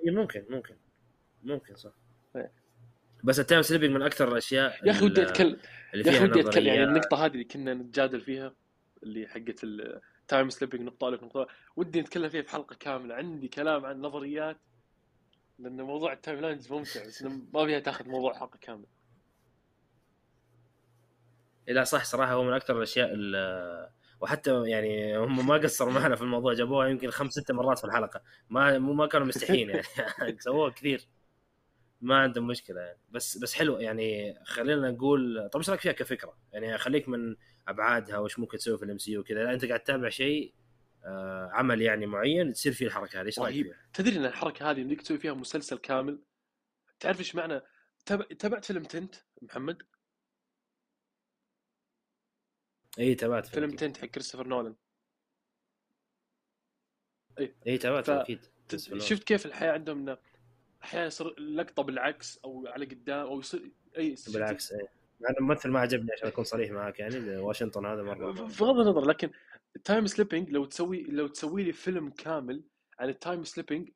[0.07, 0.77] إي ممكن ممكن.
[1.42, 1.92] ممكن صح.
[2.37, 2.53] إيه.
[3.25, 5.59] بس ال time slipping من أكثر الأشياء يا أخي ودي اتكلم
[5.95, 8.55] يا أخي فيها ودي أتكلم يعني النقطة هذه اللي كنا نتجادل فيها
[9.03, 13.14] اللي حقت ال time slipping نقطة ألف نقطة ودي نتكلم فيها في حلقة كاملة.
[13.14, 14.57] عندي كلام عن نظريات
[15.59, 18.95] لأن موضوع ال timelines ممتع بس ما ابيها تاخذ موضوع حلقة كاملة.
[21.68, 26.22] لا صح صراحة هو من أكثر الأشياء ال- وحتى يعني هم ما قصروا معنا في
[26.22, 28.22] الموضوع جابوها يمكن خمس ست مرات في الحلقة.
[28.50, 29.83] ما مو ما كانوا مستحيين يعني.
[30.40, 31.07] سووها كثير.
[32.00, 32.98] ما عندهم مشكلة يعني.
[33.11, 34.38] بس بس حلو يعني.
[34.44, 37.37] خلينا نقول طب إيش رأيك فيها كفكرة؟ يعني خليك من
[37.68, 40.55] أبعادها وش ممكن تسوي في ال MCU كذا لا أنت قاعد تتابع شيء
[41.05, 43.26] آه عمل يعني معين تصير فيه الحركة هذه.
[43.26, 43.66] إيش رأيك.
[43.66, 46.18] فيها؟ تدري إن الحركة هذه يمديك تسوي فيها مسلسل كامل؟
[47.00, 47.61] تعرف إيش معنى.
[48.38, 49.83] تابعت فيلم Tenet محمد؟
[52.98, 54.74] اي تابعت فيلم فيلم Tenet حق كريستوفر نولان.
[57.66, 58.46] اي تابعت ف- أكيد
[58.98, 60.18] شفت كيف الحياة عندهم؟ إنه
[60.85, 64.88] أحيانا يصير لقطة بالعكس أو على قدام أو يصير أي بالعكس إيه.
[65.20, 69.09] مع إنه الممثل ما عجبني عشان أكون صريح معك يعني واشنطن هذا مرة بغض النظر
[69.09, 69.30] لكن
[69.76, 72.64] ال time slipping لو تسوي لو تسوي لي فيلم كامل
[72.98, 73.90] عن ال time slipping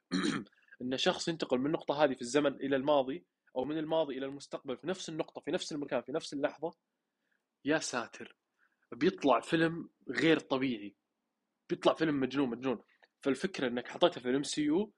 [0.82, 3.24] ان شخص ينتقل من النقطة هذه في الزمن إلى الماضي
[3.56, 6.74] أو من الماضي إلى المستقبل في نفس النقطة في نفس المكان في نفس اللحظة
[7.64, 8.36] يا ساتر!
[8.92, 10.94] بيطلع فيلم غير طبيعي.
[11.70, 12.82] بيطلع فيلم مجنون مجنون.
[13.20, 14.92] فالفكرة إنك حطيتها في ال MCU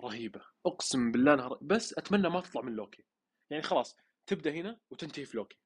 [0.00, 0.40] رهيبة.
[0.66, 3.04] أقسم بالله إنها ر- بس أتمنى ما تطلع من لوكي.
[3.50, 5.58] يعني خلاص تبدأ هنا وتنتهي في لوكي.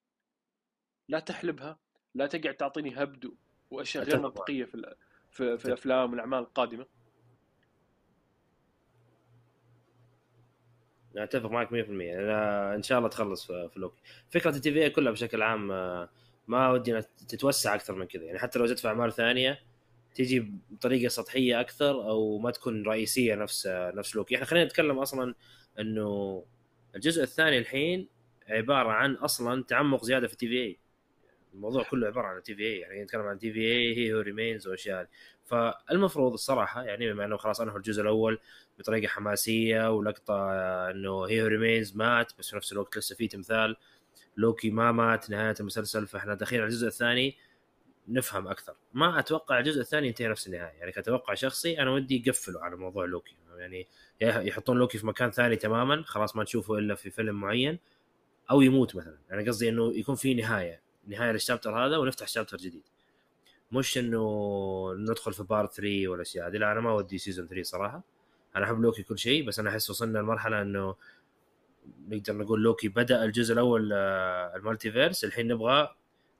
[1.09, 1.79] لا تحلبها
[2.15, 3.31] لا تقعد تعطيني هبد
[3.71, 4.19] وأشياء غير.
[4.21, 4.95] منطقية في ال-
[5.31, 6.85] في, في الأفلام والأعمال القادمة.
[11.17, 14.01] أتفق معك 100% أنا إن شاء الله تخلص في لوكي.
[14.29, 16.09] فكرة ال TVA كلها بشكل عام آه،
[16.47, 18.23] ما ودي تتوسع أكثر من كذا.
[18.23, 19.59] يعني حتى لو جت في اعمال ثانية
[20.15, 24.35] تيجي بطريقة سطحية أكثر أو ما تكون رئيسية نفس نفس لوكي.
[24.35, 25.35] إحنا خلينا نتكلم أصلا
[25.79, 26.43] إنه
[26.95, 28.07] الجزء الثاني الحين
[28.47, 30.79] عبارة عن أصلا تعمق زيادة في ال TVA
[31.53, 35.07] الموضوع كله عبارة عن TVA يعني نتكلم عن TVA He Who Remains وأشياء هذه.
[35.45, 38.39] فالمفروض الصراحة يعني بما إنه خلاص أنهوا الجزء الأول
[38.79, 40.51] بطريقة حماسية ولقطة
[40.91, 43.75] إنه He Who Remains مات بس في نفس الوقت لسه في تمثال.
[44.37, 47.37] لوكي ما مات نهاية المسلسل فإحنا داخلين على الجزء الثاني
[48.07, 48.75] نفهم أكثر.
[48.93, 50.73] ما أتوقع الجزء الثاني ينتهي نفس النهاية.
[50.73, 53.35] يعني كتوقع شخصي أنا ودي يقفلوا على موضوع لوكي.
[53.57, 53.87] يعني
[54.21, 57.79] يحطون لوكي في مكان ثاني تماما خلاص ما نشوفه إلا في فيلم معين
[58.51, 59.13] أو يموت مثلا.
[59.13, 62.83] أنا يعني قصدي إنه يكون في نهاية نهاية لل chapter هذا ونفتح chapter جديد.
[63.71, 68.03] مش إنه ندخل في part 3 والأشياء هذه لا أنا ما ودي season 3 صراحة.
[68.55, 70.95] أنا أحب لوكي كل شيء بس أنا أحس وصلنا لمرحلة إنه
[72.07, 75.95] نقدر نقول لوكي بدأ الجزء الأول آه، ال multiverse الحين نبغى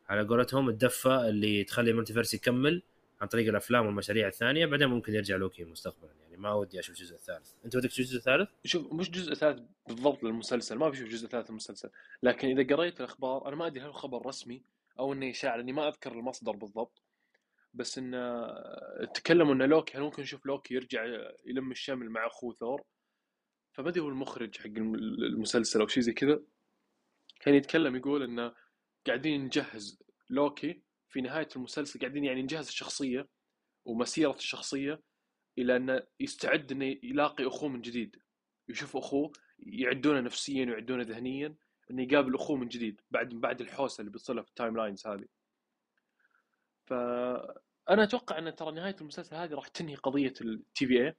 [0.10, 2.82] على قولتهم الدفة اللي تخلي ال multiverse يكمل
[3.22, 6.12] عن طريق الأفلام والمشاريع الثانية بعدين ممكن يرجع لوكي مستقبلا.
[6.22, 9.62] يعني ما ودي أشوف الجزء الثالث أنت ودك تشوف الجزء الثالث شوف مش جزء ثالث
[9.88, 11.90] بالضبط للمسلسل ما بشوف جزء ثالث للمسلسل.
[12.24, 14.62] لكن إذا قريت الأخبار أنا ما أدري هل خبر رسمي
[15.00, 17.02] أو إنه اشاعه لأني ما أذكر المصدر بالضبط.
[17.74, 18.48] بس انه
[19.14, 21.06] تكلموا إن لوكي هل ممكن نشوف لوكي يرجع
[21.46, 22.84] يلم الشمل مع أخوه ثور؟
[23.80, 26.42] هو المخرج حق المسلسل أو شيء زي كذا
[27.40, 28.54] كان يتكلم يقول انه
[29.08, 33.30] قاعدين نجهز لوكي في نهاية المسلسل قاعدين يعني نجهز الشخصية
[33.86, 35.02] ومسيرة الشخصية
[35.58, 38.16] إلى انه يستعد إنه يلاقي أخوه من جديد.
[38.70, 41.56] يشوف أخوه يعدونه نفسيا ويعدونه ذهنيا
[41.92, 45.26] إنه يقابل أخوه من جديد بعد بعد الحوسة اللي بتصير في ال timelines هذه.
[46.86, 51.16] فأنا أتوقع إن ترى نهاية المسلسل هذه راح تنهي قضية ال TVA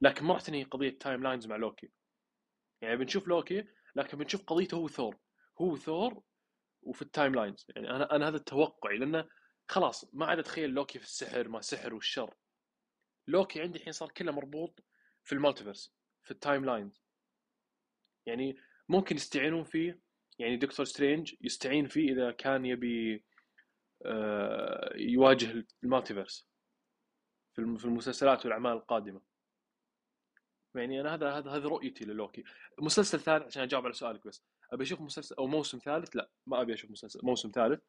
[0.00, 1.90] لكن ما راح تنهي قضية timelines مع لوكي.
[2.82, 3.64] يعني بنشوف لوكي
[3.96, 5.16] لكن بنشوف قضيته هو ثور.
[5.60, 6.22] هو ثور
[6.82, 9.28] وفي ال timelines يعني أنا أنا هذا توقعي لأنه
[9.68, 12.34] خلاص ما عاد أتخيل لوكي في السحر ما سحر والشر.
[13.26, 14.84] لوكي عندي الحين صار كله مربوط
[15.24, 17.02] في ال multiverse في ال timelines
[18.26, 18.56] يعني
[18.88, 20.00] ممكن يستعينون فيه
[20.38, 23.24] يعني دكتور سترينج يستعين فيه إذا كان يبي
[24.06, 26.48] آه، يواجه ال multiverse
[27.54, 29.20] في المسلسلات والأعمال القادمة.
[30.74, 32.44] يعني أنا هذا هذا هذه رؤيتي للوكي
[32.78, 34.44] مسلسل ثالث عشان أجاوب على سؤالك بس.
[34.72, 37.80] أبي أشوف مسلسل أو موسم ثالث؟ لا ما أبي أشوف مسلسل موسم ثالث.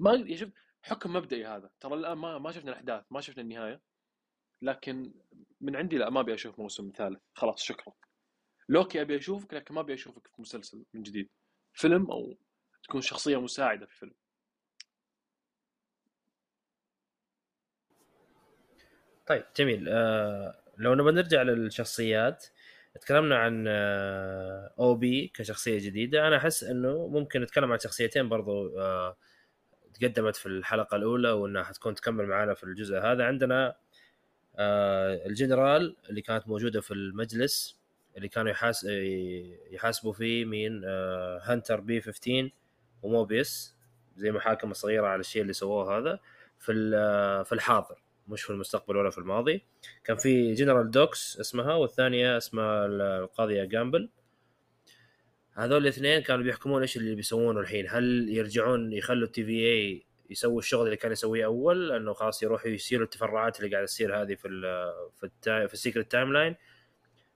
[0.00, 0.50] ما شوف
[0.82, 1.70] حكم مبدئي هذا.
[1.80, 3.80] ترى الآن ما ما شفنا الأحداث ما شفنا النهاية.
[4.62, 5.14] لكن
[5.60, 7.20] من عندي لا ما أبي أشوف موسم ثالث.
[7.34, 7.94] خلاص شكرا.
[8.68, 11.30] لوكي أبي أشوفك لكن ما أبي أشوفك في مسلسل من جديد.
[11.72, 12.38] فيلم أو
[12.82, 14.14] تكون شخصية مساعدة في فيلم.
[19.26, 19.88] طيب جميل.
[19.88, 22.46] آه لو نبغى نرجع للشخصيات
[23.00, 23.64] تكلمنا عن
[24.78, 26.28] OB كشخصية جديدة.
[26.28, 29.16] أنا أحس إنه ممكن نتكلم عن شخصيتين برضو آه
[29.94, 33.24] تقدمت في الحلقة الأولى وإنها حتكون تكمل معنا في الجزء هذا.
[33.24, 33.76] عندنا
[34.56, 37.80] آه الجنرال اللي كانت موجودة في المجلس
[38.16, 38.86] اللي كانوا يحاس
[39.70, 42.50] يحاسبوا فيه مين؟ آه Hunter B 15
[43.02, 43.76] وموبيس
[44.16, 46.20] زي محاكمة صغيرة على الشيء اللي سووه هذا.
[46.58, 46.72] في
[47.44, 48.01] في الحاضر.
[48.28, 49.64] مش في المستقبل ولا في الماضي.
[50.04, 54.10] كان في جنرال دوكس اسمها والثانية اسمها القاضيه جامبل
[55.54, 57.86] هذول الاثنين كانوا بيحكمون إيش اللي بيسوونه الحين.
[57.88, 63.04] هل يرجعون يخلوا ال TVA يسوي الشغل اللي كان يسويه أول إنه خلاص يروحوا يسيروا
[63.04, 64.62] التفرعات اللي قاعدة تصير هذه في ال
[65.16, 66.56] في التا في ال sacred timeline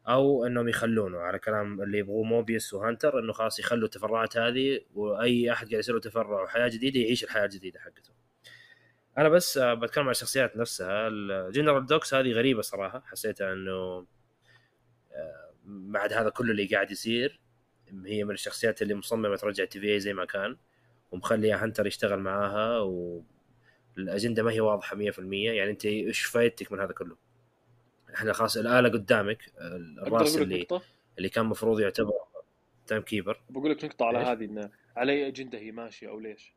[0.09, 4.81] أو إنهم يخلونه على كلام اللي يبغوه موبيس و Hunter إنه خلاص يخلوا التفرعات هذه
[4.95, 8.16] وأي أحد قاعد يصير تفرع وحياة جديدة يعيش الحياة الجديدة حقته.
[9.19, 11.09] أنا بس بتكلم عن الشخصيات نفسها.
[11.09, 13.03] الجنرال دوكس هذه غريبة صراحة.
[13.07, 14.07] حسيتها إنه
[15.13, 17.41] آه، بعد هذا كله اللي قاعد يصير
[18.05, 20.57] هي من الشخصيات اللي مصممة ترجع TVA زي ما كان
[21.11, 22.79] ومخليه Hunter يشتغل معاها
[23.97, 27.17] والاجنده ما هي واضحة 100% يعني أنت إيش فايدتك من هذا كله؟
[28.15, 30.67] إحنا خلاص الآلة قدامك الراس اللي
[31.19, 32.13] اللي كان المفروض يعتبر
[32.87, 36.56] time keeper بقول لك نقطة على هذه انه على أي أجندة هي ماشية أو ليش؟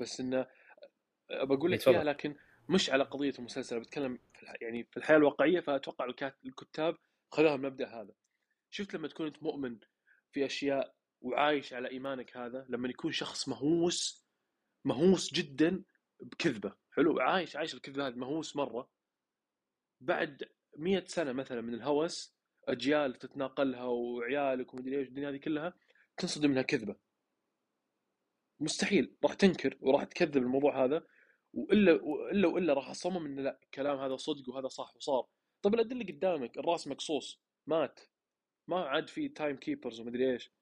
[0.00, 0.46] بس إنه
[1.30, 2.36] بقول لك فيها لكن
[2.68, 6.04] مش على قضية المسلسل بتكلم في يعني في الحياة الواقعية فأتوقع
[6.46, 6.96] الكتاب
[7.30, 8.14] خذوها المبدا هذا.
[8.70, 9.78] شفت لما تكون أنت مؤمن
[10.32, 14.26] في أشياء وعايش على إيمانك هذا لما يكون شخص مهووس
[14.84, 15.84] مهووس جدا
[16.20, 16.72] بكذبة.
[16.90, 18.88] حلو عايش عايش الكذبة هذه مهووس مرة.
[20.00, 20.42] بعد
[20.76, 22.36] مية سنة مثلا من الهوس
[22.68, 25.74] أجيال تتناقلها وعيالك ومدري إيش الدنيا هذه كلها
[26.16, 26.96] تنصدم منها كذبة.
[28.60, 31.06] مستحيل راح تنكر وراح تكذب الموضوع هذا
[31.52, 35.26] وإلا وإلا وإلا راح أصمم إن لا الكلام هذا صدق وهذا صح وصار.
[35.62, 38.00] طب الادله قدامك الرأس مقصوص مات.
[38.68, 40.52] ما عاد في time keepers ومدري إيش.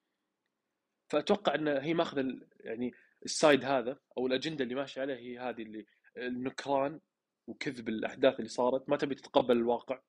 [1.09, 2.93] فأتوقع إن هي ماخذة يعني
[3.25, 7.01] ال side هذا أو الاجنده اللي ماشيه عليها هي هذه اللي النكران
[7.47, 10.01] وكذب الأحداث اللي صارت ما تبي تتقبل الواقع.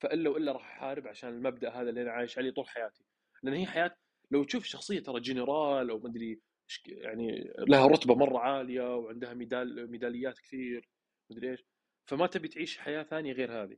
[0.00, 3.04] فإلا وإلا راح أحارب عشان المبدأ هذا اللي أنا عايش عليه طول حياتي.
[3.42, 3.96] لأن هي حياة
[4.30, 6.40] لو تشوف شخصية ترى جنرال أو مدري
[6.86, 10.88] يعني لها رتبة مرة عالية وعندها ميدال ميداليات كثير
[11.30, 11.64] مدري إيش.
[12.06, 13.76] فما تبي تعيش حياة ثانية غير هذه.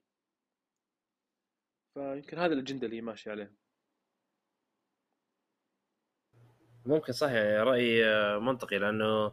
[1.94, 3.53] فيمكن هذا الأجندة اللي ماشية عليها.
[6.87, 9.33] ممكن صح يعني راي آه، منطقي لأنه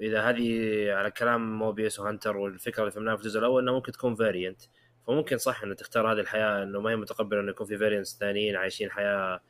[0.00, 3.92] إذا هذه على كلام موبيس و hunter والفكرة اللي فهمناها في الجزء الأول انه ممكن
[3.92, 4.60] تكون variant
[5.06, 8.56] فممكن صح انه تختار هذه الحياة إنه ما هي متقبلة إنه يكون في variants ثانيين
[8.56, 9.40] عايشين حياة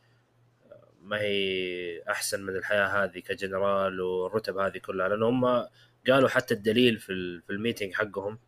[1.03, 5.67] ما هي أحسن من الحياة هذه كجنرال والرتب هذه كلها لأنه هم
[6.09, 8.39] قالوا حتى الدليل في في ال meeting حقهم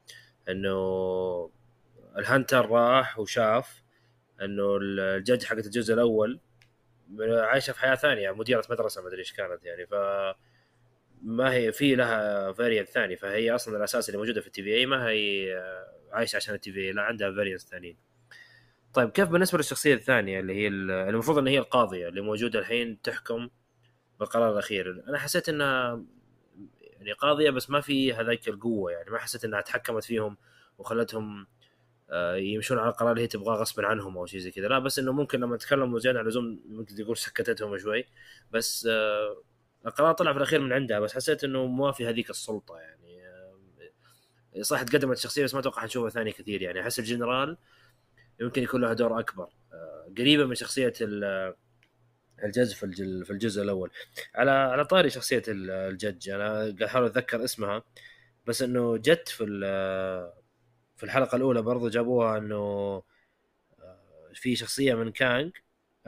[0.48, 1.50] إنه
[2.18, 3.82] ال hunter راح وشاف
[4.42, 6.40] إنه ال judge حقت الجزء الأول
[7.20, 9.94] عايشة في حياة ثانية مديرة مدرسة ما أدري إيش كانت يعني ف
[11.22, 15.08] ما هي في لها variant ثاني فهي أصلا الأساس اللي موجودة في ال TVA ما
[15.08, 15.54] هي
[16.12, 17.96] عايشة عشان ال TVA لا عندها variants ثانيين.
[18.94, 23.02] طيب كيف بالنسبة للشخصية الثانية اللي هي ال- المفروض إن هي القاضية اللي موجودة الحين
[23.02, 23.48] تحكم
[24.20, 26.02] بالقرار الأخير؟ أنا حسيت إنها
[26.80, 30.36] يعني قاضية بس ما في هذيك القوة يعني ما حسيت إنها تحكمت فيهم
[30.78, 31.46] وخلتهم
[32.10, 34.68] آه، يمشون على القرار اللي هي تبغاه غصبا عنهم أو شيء زي كذا.
[34.68, 38.04] لا بس إنه ممكن لما تكلموا زياده عن اللزوم ممكن تقول سكتتهم شوي.
[38.52, 39.42] بس آه،
[39.86, 44.62] القرار طلع في الأخير من عندها بس حسيت إنه ما في هذيك السلطة يعني آه،
[44.62, 46.80] صح تقدمت شخصية بس ما أتوقع حنشوفها ثاني كثير يعني.
[46.80, 47.56] أحس الجنرال
[48.40, 49.48] يمكن يكون لها دور أكبر.
[49.72, 51.54] آه، قريبة من شخصية ال-
[52.44, 53.90] الجز في الج- في الجزء الأول.
[54.34, 57.82] على على طاري شخصية ال- الجج أنا قاعد أحاول أتذكر اسمها
[58.46, 59.44] بس إنه جت في
[60.96, 62.56] في الحلقة الأولى برضو جابوها إنه
[63.80, 65.52] آه، في شخصية من كانج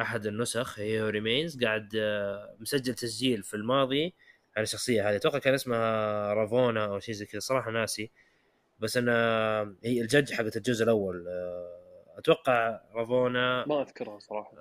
[0.00, 4.14] أحد النسخ He Remains قاعد آه، مسجل تسجيل في الماضي
[4.56, 5.16] عن الشخصية هذه.
[5.16, 8.10] أتوقع كان اسمها رافونا أو شيء زي كذا صراحة ناسي.
[8.78, 11.24] بس انها هي الجج حقت الجزء الأول
[12.16, 14.52] أتوقع رافونا ما أذكرها صراحة.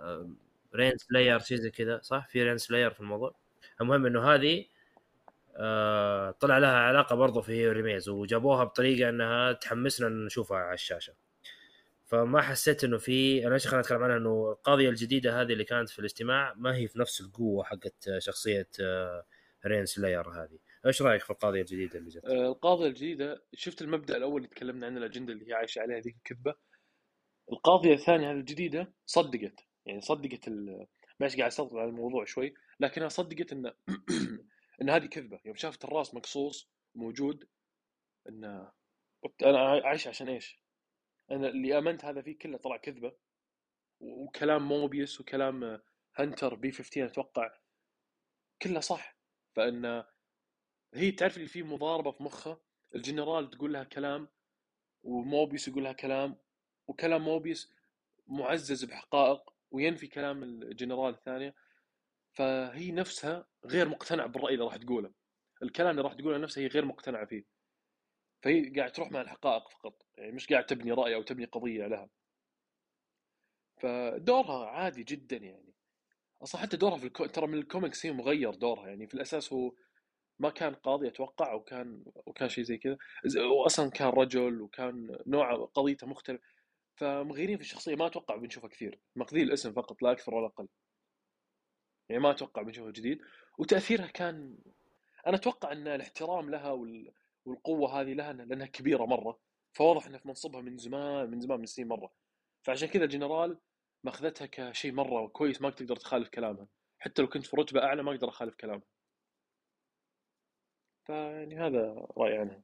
[0.76, 3.36] رين سلاير شيء زي كذا صح؟ في رين سلاير في الموضوع.
[3.82, 4.66] المهم إنه هذه
[5.58, 10.58] آه طلع لها علاقة برضه في He Who Remains وجابوها بطريقة إنها تحمسنا ان نشوفها
[10.58, 11.14] على الشاشة.
[12.06, 15.90] فما حسيت إنه في أنا إيش خليني اتكلم عنها؟ إنه القاضيه الجديدة هذه اللي كانت
[15.90, 19.26] في الاجتماع ما هي في نفس القوة حقت شخصية آه
[19.66, 20.58] رين سلاير هذه.
[20.86, 24.86] إيش رأيك في القاضيه الجديدة اللي جت؟ آه، القاضيه الجديدة شفت المبدأ الأول اللي تكلمنا
[24.86, 26.56] عنه الأجندة اللي هي عايشة عليها ذيك الكذبة؟
[27.52, 30.50] القاضية الثانية هذه الجديدة صدقت يعني صدقت.
[31.20, 33.66] ماشي قاعد استطرد على الموضوع شوي لكنها صدقت إن
[34.82, 37.50] إن هذه كذبة يوم شافت الرأس مقصوص موجود
[38.30, 38.70] إن
[39.44, 40.62] أنا عايش عشان إيش؟
[41.32, 43.16] أنا اللي آمنت هذا فيه كله طلع كذبة
[44.00, 45.82] وكلام موبيوس وكلام
[46.16, 47.58] hunter B 15 أتوقع
[48.62, 49.18] كله صح
[49.56, 50.04] فإن
[50.94, 52.62] هي تعرف اللي فيه مضاربة في مخها
[52.96, 54.28] الجنرال تقول لها كلام
[55.04, 56.40] وموبيس يقول لها كلام
[56.88, 57.74] وكلام موبيس
[58.28, 61.56] معزز بحقائق وينفي كلام الجنرال الثانية
[62.34, 65.12] فهي نفسها غير مقتنعة بالرأي اللي راح تقوله.
[65.64, 67.44] الكلام اللي راح تقوله نفسها هي غير مقتنعة فيه.
[68.42, 72.10] فهي قاعد تروح مع الحقائق فقط يعني مش قاعد تبني رأي أو تبني قضية لها.
[73.78, 75.74] فدورها عادي جدا يعني.
[76.44, 77.26] أصلا حتى دورها في الكو...
[77.26, 79.08] ترى من الكوميكس هي مغير دورها يعني.
[79.08, 79.74] في الأساس هو
[80.40, 82.98] ما كان قاضي أتوقع وكان وكان شيء زي كذا.
[83.64, 86.42] واصلا كان رجل وكان نوع قضيته مختلف.
[86.96, 89.00] فمغيرين في الشخصية ما أتوقع بنشوفها كثير.
[89.16, 90.68] ماخذين الاسم فقط لا أكثر ولا أقل.
[92.10, 93.20] يعني ما أتوقع بنشوفها جديد.
[93.58, 94.58] وتأثيرها كان
[95.28, 97.14] أنا أتوقع إن الاحترام لها وال...
[97.46, 99.40] والقوة هذه لها لأنها كبيرة مرة.
[99.74, 102.14] فواضح إنها في منصبها من زمان من زمان من سنين مرة.
[102.64, 103.60] فعشان كذا الجنرال
[104.04, 106.68] مأخذتها كشيء مرة كويس ما تقدر تخالف كلامها.
[107.00, 108.86] حتى لو كنت في رتبة أعلى ما أقدر أخالف كلامها.
[111.06, 112.64] فيعني هذا رأيي عنها.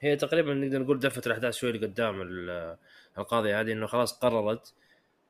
[0.00, 2.76] هي تقريبا نقدر نقول دفت الأحداث شوي لقدام ال-
[3.18, 4.74] القاضيه هذه إنه خلاص قررت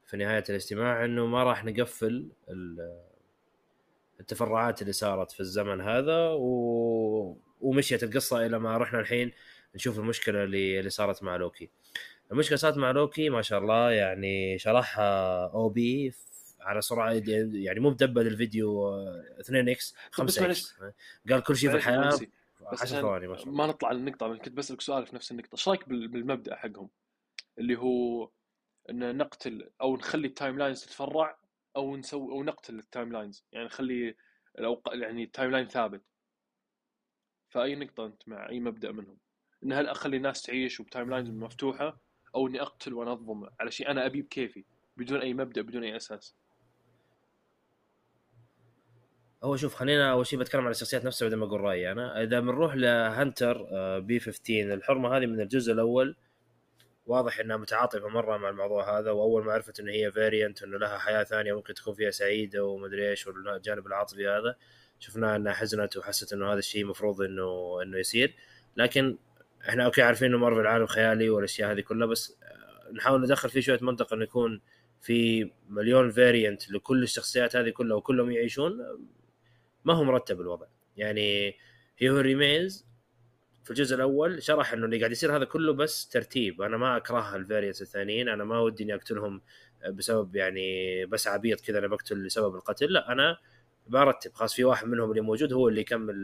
[0.07, 3.00] في نهاية الاجتماع إنه ما راح نقفل ال-
[4.20, 7.37] التفرعات اللي صارت في الزمن هذا و...
[7.61, 9.33] ومشيت القصة إلى ما رحنا الحين
[9.74, 11.70] نشوف المشكلة اللي اللي صارت مع لوكي.
[12.33, 16.14] المشكلة صارت مع لوكي ما شاء الله يعني شرحها O.B.
[16.61, 17.12] على سرعة
[17.52, 18.90] يعني مو مدبل الفيديو
[19.40, 20.74] 2 إكس 5 إكس.
[21.31, 22.11] قال كل شيء في الحياة.
[22.68, 25.14] معلش، في بس 10 عشان ثواني ما ما نطلع للنقطة أنا كنت بسألك سؤال في
[25.16, 26.90] نفس النقطة، إيش رأيك بال- بالمبدأ حقهم؟
[27.59, 28.31] اللي هو
[28.90, 31.38] إن نقتل أو نخلي ال timelines تتفرع
[31.76, 34.16] أو نسوي أو نقتل ال timelines، يعني نخلي
[34.59, 34.88] الأوق...
[34.94, 36.02] يعني ال timeline ثابت.
[37.48, 39.18] فأي نقطة أنت مع أي مبدأ منهم؟
[39.64, 42.00] إن هل أخلي الناس تعيش وب timelines مفتوحة
[42.35, 44.64] أو إني أقتل وأنظم على شيء أنا أبيه بكيفي
[44.96, 46.35] بدون أي مبدأ بدون أي أساس.
[49.42, 52.22] هو شوف خلينا أول شيء بتكلم عن الشخصيات نفسها بعدين بقول رأيي أنا.
[52.22, 56.16] إذا بنروح ل hunter آه، B 15 الحرمة هذه من الجزء الأول
[57.07, 60.98] واضح إنها متعاطفة مرة مع الموضوع هذا وأول ما عرفت إنه هي variant إنه لها
[60.98, 64.57] حياة ثانية ممكن تكون فيها سعيدة ومدري إيش والجانب العاطفي هذا
[64.98, 68.35] شفناها إنها حزنت وحست إنه هذا الشيء المفروض إنه إنه يصير.
[68.77, 69.18] لكن
[69.68, 73.61] إحنا okay عارفين إنه مارفل عالم خيالي والأشياء هذه كلها بس آه، نحاول ندخل فيه
[73.61, 74.61] شوية منطق إنه يكون
[75.01, 78.79] في مليون variant لكل الشخصيات هذه كلها وكلهم يعيشون.
[79.88, 80.66] ما هو مرتب الوضع.
[80.96, 81.57] يعني
[81.98, 82.87] He Who Remains
[83.64, 86.62] في الجزء الأول شرح إنه اللي قاعد يصير هذا كله بس ترتيب.
[86.62, 89.42] أنا ما اكره ال variants الثانيين أنا ما ودي إني أقتلهم
[89.90, 93.38] بسبب يعني بس عبيط كذا أنا بقتل لسبب القتل لا أنا
[93.87, 94.33] برتب.
[94.35, 96.14] خلاص في واحد منهم اللي موجود هو اللي يكمل.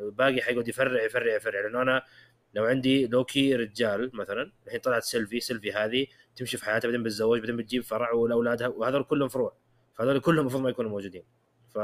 [0.00, 1.60] الباقي حيقعد يفرع يفرع يفرع.
[1.60, 2.02] لأنه أنا
[2.54, 7.40] لو عندي لوكي رجال مثلا الحين طلعت سيلفي سيلفي هذه تمشي في حياتها بعدين بتتزوج
[7.40, 9.56] بعدين بتجيب فرع والاولادها وهذول كلهم فروع.
[9.94, 11.24] فهذول كلهم المفروض ما يكونوا موجودين.
[11.74, 11.78] ف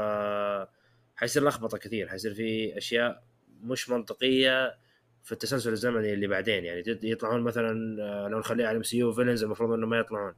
[1.15, 3.23] حيصير لخبطة كثير حيصير في أشياء
[3.61, 4.77] مش منطقية
[5.25, 6.65] في التسلسل الزمني اللي بعدين.
[6.65, 10.33] يعني يطلعون مثلا آه، لو نخليها على MCU villains المفروض انه ما يطلعون.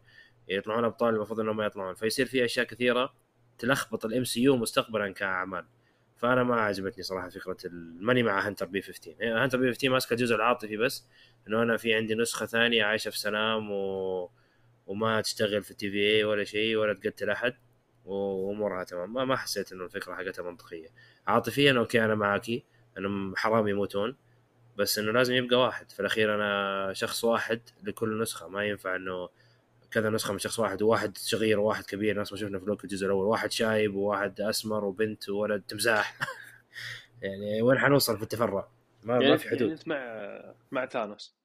[0.48, 1.94] يطلعون أبطال المفروض انه ما يطلعون.
[1.94, 3.14] فيصير في أشياء كثيرة
[3.58, 5.66] تلخبط ال MCU مستقبلا كأعمال.
[6.18, 10.14] فأنا ما عجبتني صراحة فكرة أنا ماني مع hunter B 15 hunter B 15 ماسكة
[10.14, 11.06] الجزء العاطفي بس
[11.48, 14.30] إنه أنا في عندي نسخة ثانية عايشة في سلام و...
[14.88, 17.54] وما تشتغل في ال TVA ولا شيء ولا تقتل أحد.
[18.08, 19.14] وامورها تمام.
[19.14, 20.88] ما, ما حسيت إنه الفكرة حقتها منطقية.
[21.28, 22.64] عاطفيا okay أنا معاكي.
[22.98, 24.16] أنهم حرام يموتون.
[24.78, 25.92] بس إنه لازم يبقى واحد.
[25.92, 28.48] في الأخير أنا شخص واحد لكل نسخة.
[28.48, 29.30] ما ينفع إنه
[29.92, 30.82] كذا نسخة من شخص واحد.
[30.82, 32.20] وواحد صغير وواحد كبير.
[32.20, 33.26] نفس ما شفنا في لوكي الجزء الأول.
[33.26, 36.18] واحد شايب وواحد أسمر وبنت وولد تمساح
[37.22, 38.68] يعني وين حنوصل في التفرع؟
[39.04, 39.70] ما, يعني ما في حدود.
[39.70, 41.37] يعني مع مع ثانوس.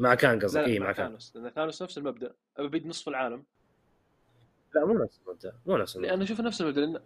[0.00, 0.64] مع كان قصدك.
[0.64, 1.36] اي مع ثانوس.
[1.36, 2.34] لأن ثانوس نفس المبدأ.
[2.56, 3.44] ابيد نصف العالم.
[4.74, 5.52] لا مو نفس المبدأ.
[5.66, 6.14] مو نفس المبدأ.
[6.14, 7.00] أنا أشوف نفس المبدأ لأن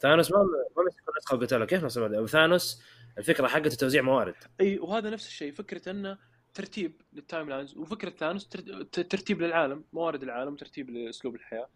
[0.00, 0.38] ثانوس ما
[0.76, 2.82] ما مسك نسخه وقتله كيف نفس المبدأ؟ ثانوس
[3.18, 4.34] الفكرة حقته توزيع موارد.
[4.60, 5.52] إي وهذا نفس الشيء.
[5.52, 6.18] فكرة أنه
[6.54, 8.48] ترتيب لل time lines وفكرة ثانوس
[8.92, 11.68] ترتيب للعالم موارد العالم ترتيب لأسلوب الحياة.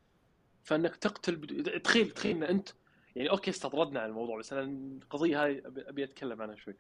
[0.64, 1.81] فأنك تقتل.
[1.85, 2.68] تخيل تخيل إن انت
[3.16, 4.62] يعني okay استطردنا عن الموضوع بس أنا
[5.02, 6.76] القضية هاي أبي- أبي أتكلم عنها شوي.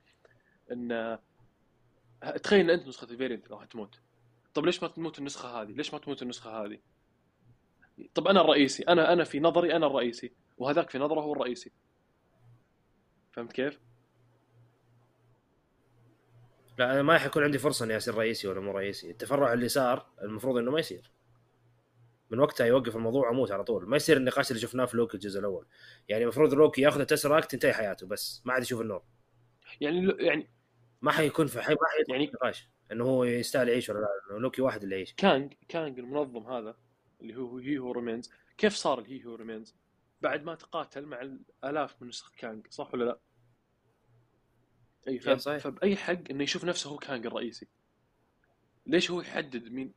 [0.72, 1.18] إن
[2.42, 4.00] تخيل إن أنت نسخة ال variant راح تموت
[4.54, 6.78] طب ليش ما تموت النسخة هذه؟ ليش ما تموت النسخة هذه؟
[8.14, 11.72] طب أنا الرئيسي أنا أنا في نظري أنا الرئيسي وهذاك في نظره هو الرئيسي.
[13.32, 13.80] فهمت كيف؟
[16.78, 19.10] لا أنا ما حيكون عندي فرصة إني أصير رئيسي ولا مو رئيسي.
[19.10, 21.10] التفرع اللي صار المفروض إنه ما يصير.
[22.30, 23.88] من وقتها يوقف الموضوع أموت على طول.
[23.88, 25.66] ما يصير النقاش اللي شفناه في لوكي الجزء الأول.
[26.08, 28.42] يعني المفروض لوكي ياخذ التسراكت تنتهي حياته بس.
[28.44, 29.02] ما عاد يشوف النور.
[29.80, 30.48] يعني يعني
[31.02, 31.72] ما حيكون في حي...
[31.72, 35.14] ما حيكون يعني- نقاش إنه هو يستاهل يعيش ولا لا؟ لوكي واحد اللي يعيش.
[35.14, 36.76] كانج كانج المنظم هذا
[37.20, 38.30] اللي هو He Who Remains.
[38.58, 39.74] كيف صار ال He Who Remains؟
[40.20, 43.18] بعد ما تقاتل مع الآلاف من نسخ كانج صح ولا لا؟
[45.08, 45.58] أي صحيح.
[45.58, 47.66] فبأي حق إنه يشوف نفسه هو كانج الرئيسي؟
[48.86, 49.94] ليش هو يحدد مين؟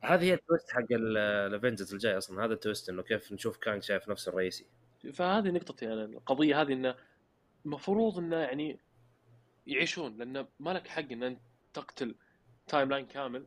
[0.00, 2.44] هذه هي ال twist حق الافنجرز الجاي أصلا.
[2.44, 4.66] هذا ال twist إنه كيف نشوف كانج شايف نفسه الرئيسي.
[5.12, 6.04] فهذه نقطتي أنا.
[6.04, 6.94] القضية هذه إنه
[7.66, 8.80] المفروض إنه يعني
[9.66, 11.40] يعيشون لأن ما لك حق إن أنت
[11.74, 12.14] تقتل
[12.66, 13.46] timeline كامل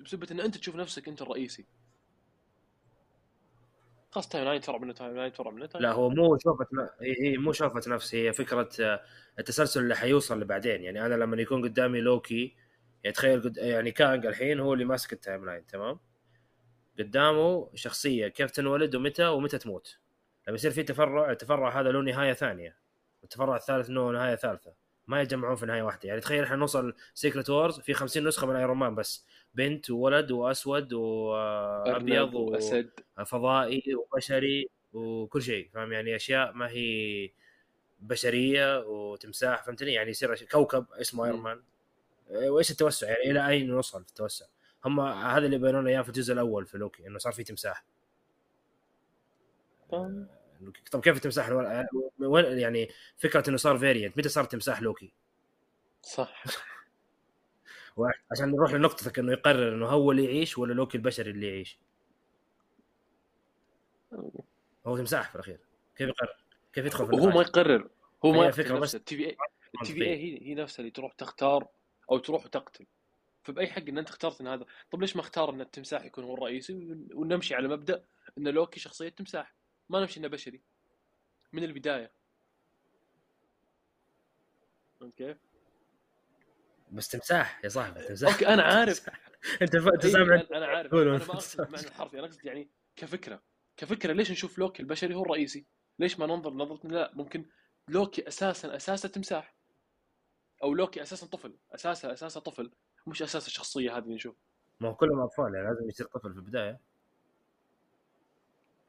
[0.00, 1.66] بسبب إن أنت تشوف نفسك أنت الرئيسي.
[4.10, 6.66] خلاص timeline تفرع منه timeline تفرع منه لا هو مو شوفة
[7.00, 9.02] هي مو شوفة نفس هي فكرة آه،
[9.38, 12.56] التسلسل اللي حيوصل لبعدين يعني أنا لما يكون قدامي لوكي
[13.04, 13.56] يعني تخيل قد...
[13.56, 16.00] يعني كانج الحين هو اللي ماسك ال timeline تمام؟
[16.98, 19.98] قدامه شخصية كيف تنولد ومتى ومتى تموت.
[20.48, 22.76] لما يصير في تفرع التفرع هذا له نهاية ثانية
[23.22, 24.87] والتفرع الثالث له نهاية ثالثة.
[25.08, 26.08] ما يجمعون في نهاية واحدة.
[26.08, 29.26] يعني تخيل إحنا نوصل سيكريت وورز في 50 نسخة من ايرون مان بس.
[29.54, 32.34] بنت وولد وأسود وابيض.
[32.34, 32.90] وأسد.
[33.26, 37.30] فضائي وبشري وكل شيء فاهم؟ يعني أشياء ما هي
[38.00, 41.40] بشرية وتمساح فهمتني؟ يعني يصير كوكب اسمه ايرون.
[41.40, 41.62] مان
[42.30, 44.46] وإيش التوسع؟ يعني إلى أين نوصل في التوسع؟
[44.84, 47.84] هم هذا اللي بينونا إياه في الجزء الأول في لوكي إنه صار في تمساح؟
[49.92, 50.37] إنه
[50.92, 55.12] طب كيف الول- وين يعني فكرة إنه صار variant متى صار تمساح لوكي؟
[56.02, 56.42] صح.
[58.32, 61.78] عشان نروح لنقطتك إنه يقرر إنه هو اللي يعيش ولا لوكي البشري اللي يعيش؟
[64.86, 65.60] هو تمساح في الأخير.
[65.96, 66.36] كيف يقرر؟
[66.72, 67.88] كيف يدخل في وهو ما؟ يقرر.
[68.24, 68.82] هو ما فكرة بس.
[68.82, 70.14] نفسه ال TVA ال TVA.
[70.16, 71.68] هي هي نفسها اللي تروح تختار
[72.10, 72.86] أو تروح وتقتل.
[73.42, 74.64] فبأي حق إن أنت اخترت إن هذا.
[74.90, 78.04] طب ليش ما اختار إن التمساح يكون هو الرئيسي؟ ون- ونمشي على مبدأ
[78.38, 79.54] إن لوكي شخصية تمساح.
[79.88, 80.60] ما نمشي انه بشري.
[81.52, 82.10] من البداية.
[85.00, 85.36] فهمت كيف؟
[86.92, 88.32] بس تمساح يا صاحبي تمساح.
[88.32, 89.10] أوكي أنا عارف.
[89.62, 89.88] أنت ف...
[89.88, 90.94] أنت إيه، سامع؟ أنا- أنا عارف.
[90.94, 91.60] أنا ما أقصد.
[91.66, 92.18] المعنى الحرفي.
[92.18, 93.42] أنا أقصد يعني كفكرة.
[93.76, 95.66] كفكرة ليش نشوف لوكي البشري هو الرئيسي؟
[95.98, 97.44] ليش ما ننظر نظرة لا ممكن
[97.88, 99.54] لوكي أساسا أساسا تمساح.
[100.62, 101.56] أو لوكي أساسا طفل.
[101.72, 102.70] أساسا أساسا طفل.
[103.06, 104.36] مش أساس الشخصيه هذه اللي نشوف.
[104.80, 106.80] ما هو كلهم أطفال يعني لازم يصير طفل في البداية.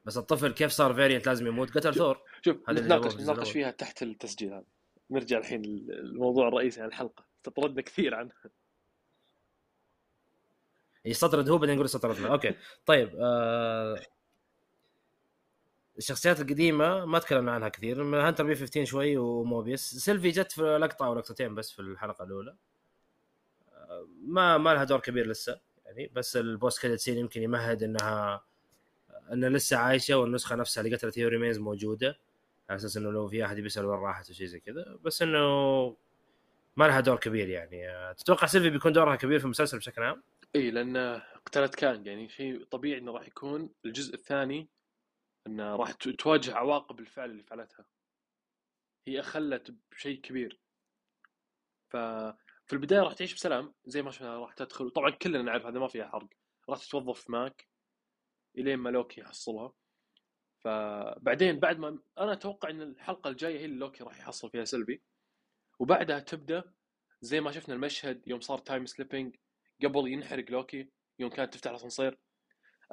[0.06, 2.22] بس الطفل كيف صار variant لازم يموت؟ قتل ثور.
[2.45, 3.52] شوف نتناقش نتناقش.
[3.52, 4.64] فيها تحت التسجيل هذا.
[5.12, 7.26] نرجع الحين للموضوع الرئيسي عن الحلقة.
[7.43, 8.36] استطردنا كثير عنها
[11.06, 12.56] يستطرد هو بعدين يقول استطردنا أوكي.
[12.86, 14.00] طيب آه
[15.97, 18.04] الشخصيات القديمة ما تكلمنا عنها كثير.
[18.04, 19.82] من Hunter B-15 شوي وموبيوس.
[19.82, 22.56] سيلفي جت في لقطة أو لقطتين بس في الحلقة الأولى.
[23.74, 26.08] آه، ما ما لها دور كبير لسه يعني.
[26.08, 28.49] بس ال post-credit scene يمكن يمهد إنها
[29.34, 32.19] انها لسه عايشة والنسخة نفسها اللي قتلت He Who Remains موجودة.
[32.69, 34.97] على أساس إنه لو في أحد يسأل وين راحت وشيء زي كذا.
[35.01, 35.39] بس إنه
[36.75, 38.13] ما لها دور كبير يعني.
[38.13, 40.23] تتوقع سيلفي بيكون دورها كبير في المسلسل بشكل عام؟
[40.55, 43.69] إي لأن قتلت كانج يعني شيء طبيعي إنه راح يكون.
[43.86, 44.69] الجزء الثاني
[45.47, 47.86] إنه راح تواجه عواقب الفعل اللي فعلتها.
[49.07, 50.59] هي أخلت بشيء كبير.
[51.89, 54.89] ففي البداية راح تعيش بسلام زي ما شفنا راح تدخل.
[54.89, 56.27] طبعا كلنا نعرف هذا ما فيها حرق.
[56.69, 57.67] راح تتوظف ماك.
[58.58, 59.74] الين ما لوكي يحصلها.
[60.60, 65.01] فبعدين بعد ما أنا أتوقع إن الحلقة الجاية هي اللي لوكي راح يحصل فيها سيلفي.
[65.80, 66.74] وبعدها تبدأ
[67.22, 69.36] زي ما شفنا المشهد يوم صار time slipping
[69.84, 70.89] قبل ينحرق لوكي
[71.20, 72.18] يوم كانت تفتح الأسانسير.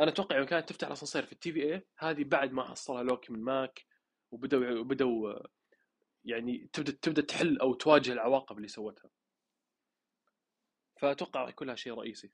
[0.01, 3.43] أنا أتوقع يوم كانت تفتح الأسانسير في ال TVA هذه بعد ما حصلها لوكي من
[3.43, 3.87] ماك
[4.31, 5.49] وبدوا آه،
[6.25, 9.11] يعني تبدأ تبدأ تحل أو تواجه العواقب اللي سوتها.
[11.01, 12.31] فأتوقع راح يكون لها شيء رئيسي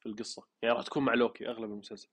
[0.00, 0.46] في القصة.
[0.62, 2.08] يعني راح تكون مع لوكي أغلب المسلسل.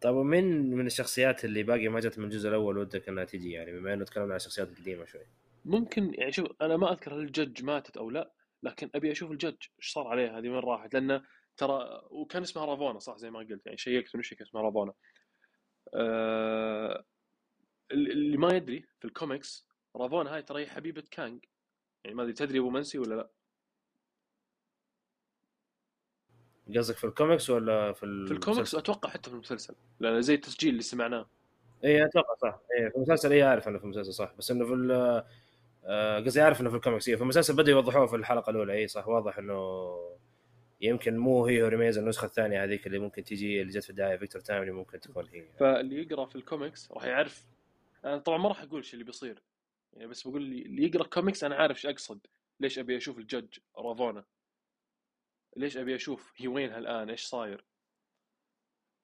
[0.00, 3.72] طيب ومن من الشخصيات اللي باقي ما جت من الجزء الأول ودك إنها تجي يعني
[3.72, 5.26] بما إنه تكلمنا عن الشخصيات القديمة شوي.
[5.64, 8.32] ممكن يعني شوف أنا ما أذكر هل الجج ماتت أو لا
[8.62, 11.22] لكن أبي أشوف الجج إيش صار عليها هذه وين راحت؟ لأنه
[11.56, 14.92] ترى وكان اسمها رافونا صح زي ما قلت يعني شيكت انه كان اسمها رافونا
[15.94, 17.04] آه
[17.92, 21.44] اللي ما يدري في الكوميكس رافونا هاي ترى هي حبيبة كانج.
[22.04, 23.30] يعني ما أدري تدري أبو منسي ولا لا؟
[26.76, 29.74] قصدك في الكوميكس ولا في في الكوميكس؟ أتوقع حتى في المسلسل.
[30.00, 31.26] لأن زي التسجيل اللي سمعناه.
[31.84, 32.58] اي أتوقع صح.
[32.78, 34.32] اي في المسلسل اي عارف إنه في المسلسل صح.
[34.38, 35.24] بس إنه في ال-
[35.84, 37.08] آه، قصدي عارف إنه في الكوميكس.
[37.08, 38.72] إيه، في المسلسل بدأوا يوضحوه في الحلقة الأولى.
[38.72, 39.96] اي صح واضح إنه
[40.80, 44.16] يمكن مو He Who Remains النسخة الثانية هذيك اللي ممكن تجي اللي جت في الدعاية
[44.16, 45.44] فيكتور تايملي اللي ممكن تكون هي.
[45.58, 47.44] فاللي يقرأ في الكوميكس راح يعرف.
[48.04, 49.42] أنا طبعا ما راح أقول إيش اللي بيصير.
[49.92, 52.18] يعني بس بقول اللي اللي يقرأ كوميكس أنا عارف إيش أقصد.
[52.60, 54.24] ليش أبي أشوف الجج رافونا؟
[55.56, 57.64] ليش أبي أشوف هي وينها الان إيش صاير؟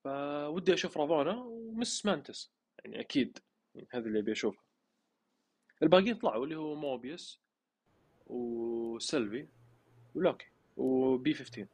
[0.05, 2.53] فودي أشوف رافونا و Miss Minutes.
[2.85, 3.39] يعني أكيد
[3.75, 4.63] يعني هذا اللي أبي أشوفه.
[5.83, 7.41] الباقيين طلعوا اللي هو موبيوس
[8.27, 9.49] وسيلفي
[10.15, 10.47] ولوكي
[10.77, 11.67] و B-15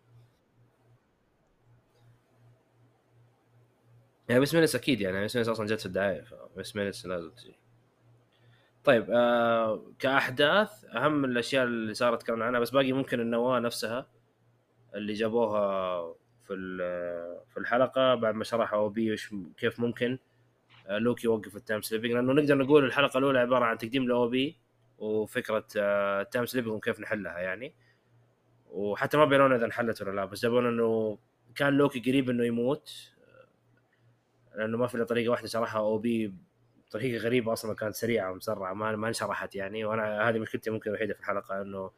[4.28, 7.54] يعني بس Minutes أكيد يعني بس Minutes أصلا جت في الدعاية فبس Minutes لازم تجي.
[8.84, 14.17] طيب آه كأحداث أهم الأشياء اللي صارت تكلمنا عنها بس باقي ممكن النواة نفسها.
[14.94, 16.14] اللي جابوها
[16.46, 16.54] في
[17.48, 19.16] في الحلقة بعد ما شرحوا OB
[19.56, 20.18] كيف ممكن
[20.88, 22.12] آه، لوكي يوقف ال time slipping.
[22.12, 24.56] لأنه نقدر نقول الحلقة الأولى عبارة عن تقديم ل OB
[24.98, 27.74] وفكرة آه، ال time slipping وكيف نحلها يعني.
[28.70, 31.18] وحتى ما بيرونا إذا انحلت ولا لا بس جابونا إنه
[31.54, 33.12] كان لوكي قريب إنه يموت
[34.56, 36.34] لأنه ما في إلا طريقة واحدة شرحها OB
[36.88, 39.84] بطريقه غريبة أصلا كانت سريعة ومسرعة ما ما انشرحت يعني.
[39.84, 41.90] وأنا هذه مشكلتي ممكن الوحيدة في الحلقة إنه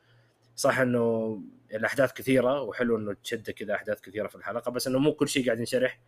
[0.60, 1.40] صح إنه
[1.74, 5.46] الأحداث كثيرة وحلو إنه تشد كذا أحداث كثيرة في الحلقة بس إنه مو كل شيء
[5.46, 6.00] قاعد ينشرح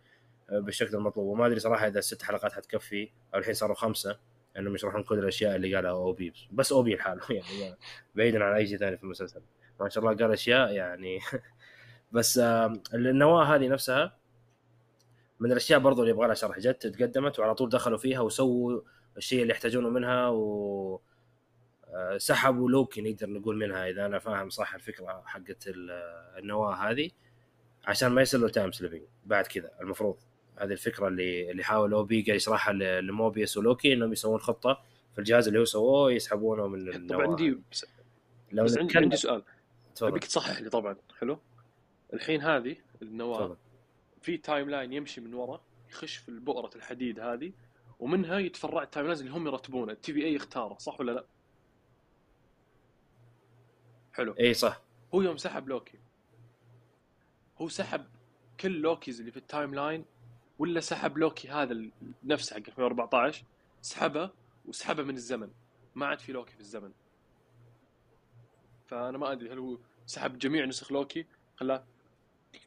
[0.49, 1.27] آه، بالشكل المطلوب.
[1.27, 4.19] وما أدري صراحة إذا الست حلقات حتكفي أو الحين صاروا خمسة
[4.57, 7.75] إنهم يشرحون كل الأشياء اللي قالها OB بس OB لحاله يعني
[8.15, 9.41] بعيدا عن أي شيء ثاني في المسلسل.
[9.79, 11.19] ما شاء الله قال أشياء يعني.
[12.11, 12.37] بس
[12.93, 14.17] النواة هذه نفسها
[15.39, 18.81] من الأشياء برضو اللي يبغى لها شرح جت تقدمت وعلى طول دخلوا فيها وسووا
[19.17, 21.01] الشيء اللي يحتاجونه منها و
[22.17, 25.91] سحبوا لوكي نقدر نقول منها إذا أنا فاهم صح الفكرة حقت ال-
[26.37, 27.09] النواة هذه
[27.85, 30.17] عشان ما يصير له time slipping بعد كذا المفروض.
[30.57, 34.81] هذه الفكرة اللي اللي حاول OB قاعد يشرحها لموبيس ولوكي إنهم يسوون خطة
[35.13, 37.85] في الجهاز اللي هو سووه يسحبونه من النواة عندي بس,
[38.51, 39.43] لو بس عندي, عندي سؤال.
[39.95, 40.07] تفضل.
[40.09, 40.95] أبيك تصحح لي طبعا.
[41.19, 41.39] حلو.
[42.13, 43.57] الحين هذه النواة
[44.21, 47.51] في timeline يمشي من ورا يخش في بؤرة الحديد هذه
[47.99, 49.91] ومنها يتفرع ال timelines اللي هم يرتبونه.
[49.91, 51.25] ال TVA يختاره صح ولا لا؟
[54.13, 54.35] حلو.
[54.39, 54.81] إي صح.
[55.13, 55.99] هو يوم سحب لوكي.
[57.57, 58.05] هو سحب
[58.59, 60.05] كل لوكيز اللي في ال timeline
[60.59, 61.89] ولا سحب لوكي هذا
[62.23, 63.43] نفسه حق 2014
[63.81, 64.29] سحبه
[64.65, 65.51] وسحبه من الزمن.
[65.95, 66.91] ما عاد في لوكي في الزمن.
[68.87, 71.25] فأنا ما أدري هل هو سحب جميع نسخ لوكي
[71.57, 71.83] خلاه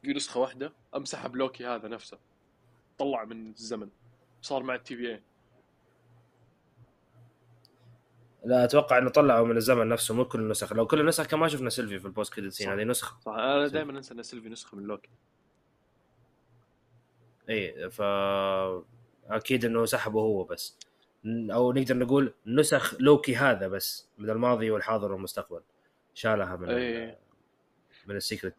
[0.01, 2.17] في نسخة واحدة أم سحب لوكي هذا نفسه.
[2.97, 3.89] طلع من الزمن.
[4.41, 5.23] صار مع ال TVA
[8.47, 10.73] لا أتوقع إنه طلعوا من الزمن نفسه مو كل النسخ.
[10.73, 12.69] لو كل النسخ كان ما شفنا سيلفي في ال post-credit scene.
[12.69, 13.19] هذه نسخة.
[13.19, 15.09] صح أنا دائما أنسى إن سيلفي نسخة من لوكي.
[17.49, 18.01] إي ف
[19.29, 20.77] أكيد إنه سحبه هو بس.
[21.25, 25.61] أو نقدر نقول نسخ لوكي هذا بس من الماضي والحاضر والمستقبل.
[26.13, 27.17] شالها من إي.
[28.05, 28.55] من ال sacred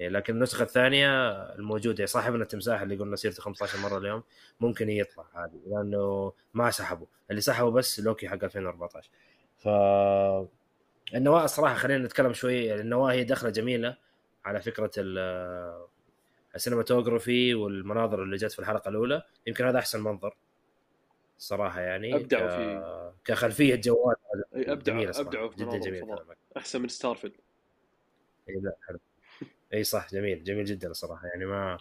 [0.00, 4.22] لكن النسخة الثانية الموجودة صاحبنا التمساح اللي قلنا سيرته 15 مرة اليوم
[4.60, 9.10] ممكن يطلع عادي لأنه ما سحبوا اللي سحبوا بس لوكي حق 2014
[9.58, 9.68] ف
[11.14, 13.96] النواة الصراحة خلينا نتكلم شوي النواة هي دخلة جميلة
[14.44, 15.86] على فكرة ال-
[16.54, 20.36] ال cinematography والمناظر اللي جت في الحلقة الأولى يمكن هذا أحسن منظر
[21.38, 23.12] صراحة يعني أبدعوا ك- فيه.
[23.24, 24.16] كخلفية جوال
[24.54, 25.10] ابدعوا.
[25.20, 26.16] ابدعوا جدا جميل.
[26.56, 27.34] أحسن من ستارفيلد
[28.48, 28.98] اي لا حلو
[29.74, 31.26] إي صح جميل جميل جدا الصراحة.
[31.26, 31.78] يعني ما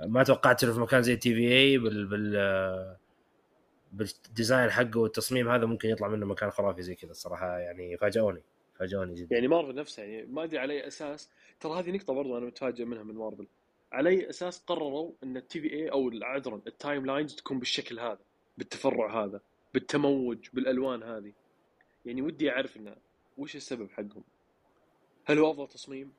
[0.00, 2.96] ما توقعت إنه في مكان زي TVA بال بال
[3.92, 7.58] بال design حقه والتصميم هذا ممكن يطلع منه مكان خرافي زي كذا الصراحة.
[7.58, 8.42] يعني فاجئوني
[8.74, 9.34] فاجئوني جدا.
[9.34, 11.30] يعني مارفل نفسها يعني ما أدري على أي أساس.
[11.60, 13.46] ترى هذه نقطة برضو أنا متفاجئ منها من مارفل.
[13.92, 18.18] على أي أساس قرروا إن ال TVA أو عذرا ال timelines تكون بالشكل هذا
[18.58, 19.40] بالتفرع هذا
[19.74, 21.32] بالتموج بالألوان هذه؟
[22.04, 22.96] يعني ودي أعرف إنه
[23.38, 24.24] وش السبب حقهم؟
[25.24, 26.12] هل هو افضل تصميم؟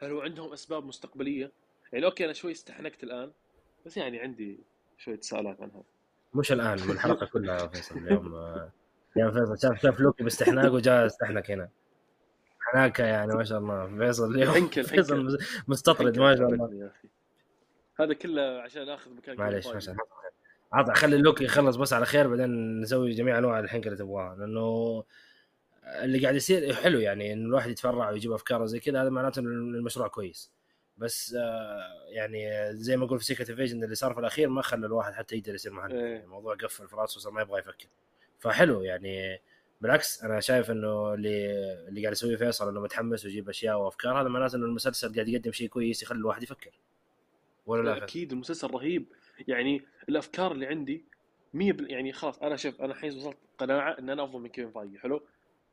[0.00, 1.52] هل هو عندهم أسباب مستقبلية؟
[1.92, 3.32] يعني okay أنا شوي استحنكت الآن
[3.86, 4.60] بس يعني عندي
[4.98, 5.82] شوية تساؤلات عن هذا
[6.34, 7.98] مش الآن من الحلقة كلها يا فيصل.
[7.98, 8.72] اليوم آه،
[9.16, 11.68] اليوم فيصل شاف شاف لوكي باستحناق وجاء استحنك هنا.
[12.60, 13.96] حناكه يعني ما شاء الله.
[13.98, 15.38] فيصل اليوم حنكل- فيصل
[15.68, 16.74] مستطرد ما شاء الله.
[16.74, 16.92] يا.
[18.00, 19.80] هذا كله عشان آخذ مكان معليش كيفن ما.
[19.80, 20.04] شاء الله.
[20.72, 24.36] عطى خلي اللوكي يخلص بس على خير بعدين نسوي جميع أنواع الحنكه اللي تبغاها.
[24.36, 25.04] لأنه
[25.84, 29.48] اللي قاعد يصير حلو يعني انه الواحد يتفرع ويجيب أفكاره زي كذا هذا معناته انه
[29.50, 30.52] المشروع كويس.
[30.98, 34.86] بس آه، يعني زي ما أقول في سيكرت انفيجن اللي صار في الأخير ما خلى
[34.86, 35.94] الواحد حتى يقدر يصير مهندس.
[35.94, 36.02] إيه.
[36.02, 37.88] يعني الموضوع قفل في راسه وصار ما يبغى يفكر.
[38.38, 39.40] فحلو يعني
[39.80, 44.28] بالعكس أنا شايف إنه اللي اللي قاعد يسويه فيصل إنه متحمس ويجيب أشياء وأفكار هذا
[44.28, 46.70] معناته إنه المسلسل قاعد يقدم شيء كويس يخلي الواحد يفكر.
[47.66, 49.06] ولا لا؟ أكيد المسلسل رهيب.
[49.48, 51.04] يعني الأفكار اللي عندي
[51.54, 51.90] 100 بال...
[51.90, 55.22] يعني خلاص أنا شوف أنا الحين وصلت قناعة إن أنا أفضل من كيفن فايجي حلو؟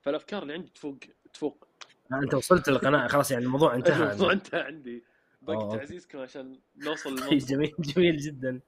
[0.08, 0.98] فالأفكار اللي عندي تفوق
[1.34, 1.68] تفوق.
[2.14, 3.08] أنت وصلت للقناعة.
[3.08, 5.04] خلاص يعني الموضوع انتهى الموضوع انتهى عندي.
[5.50, 5.78] أوكي.
[5.78, 7.16] تعزيزكم عشان نوصل
[7.50, 8.62] جميل جميل جدا.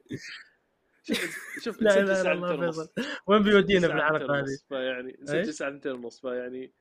[1.04, 2.72] شوف شوف لا لا لا الله.
[2.72, 2.90] فيصل
[3.28, 6.74] وين بيودينا في ساعتين الحلقة هذه؟ فيعني إيه؟ نسجل ساعتين ونص فيعني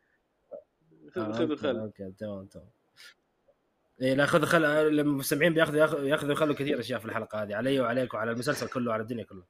[1.15, 2.69] خذ آه، خذ أوكي تمام تمام.
[4.03, 7.55] إيه لا خذ خل المستمعين بياخذوا ياخذوا ياخذوا يخلوا كثير أشياء في الحلقة هذه.
[7.55, 9.47] علي وعليك وعلى المسلسل كله وعلى الدنيا كلها.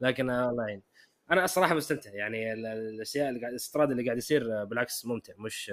[0.00, 0.82] لكن آه، الله يعين.
[1.30, 2.10] أنا الصراحة مستمتع.
[2.14, 5.72] يعني ال- ال- الأشياء اللي قاعد الاستراد اللي قاعد يصير بالعكس ممتع مش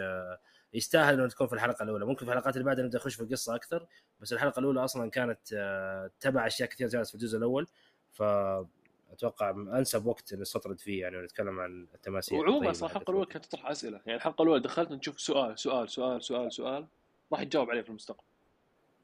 [0.74, 2.06] يستاهل إنه تكون في الحلقة الأولى.
[2.06, 3.88] ممكن في الحلقات اللي بعدها نبدأ نخش في القصة أكثر
[4.20, 7.68] بس الحلقة الأولى أصلا كانت آه، تبع أشياء كثير جالس في الجزء الأول.
[8.14, 13.26] فاتوقع أنسب وقت نستطرد فيه يعني ونتكلم عن التماثيل وعموما حقت الحلقة الأولى.
[13.26, 14.02] كانت تطرح أسئلة.
[14.06, 16.86] يعني الحلقة الأولى دخلت نشوف سؤال سؤال سؤال سؤال سؤال
[17.32, 18.24] راح يتجاوب عليه في المستقبل.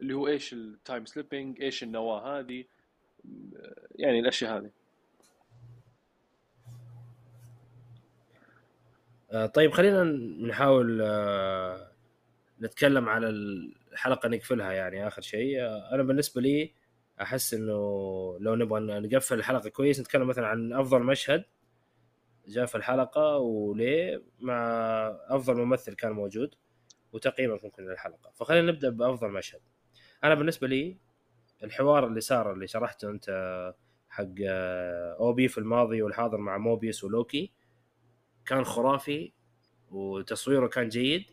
[0.02, 2.66] اللي هو إيش ال time slipping إيش النواة هذه؟
[3.96, 4.70] يعني الأشياء هذه.
[9.34, 10.04] طيب خلينا
[10.48, 11.92] نحاول آه،
[12.62, 15.62] نتكلم على الحلقة نقفلها يعني آخر شيء.
[15.62, 16.74] آه، أنا بالنسبة لي
[17.22, 17.74] أحس إنه
[18.40, 21.44] لو نبغى نقفل الحلقة كويس نتكلم مثلا عن أفضل مشهد
[22.48, 24.58] جاء في الحلقة وليه مع
[25.28, 26.56] أفضل ممثل كان موجود
[27.14, 28.32] وتقييمك ممكن للحلقة.
[28.36, 29.62] فخلينا نبدأ بأفضل مشهد.
[30.24, 30.98] أنا بالنسبة لي
[31.64, 33.30] الحوار اللي صار اللي شرحته أنت
[34.10, 37.54] حق آه، أوبي في الماضي والحاضر مع موبيس ولوكي
[38.46, 39.32] كان خرافي
[39.92, 41.26] وتصويره كان جيد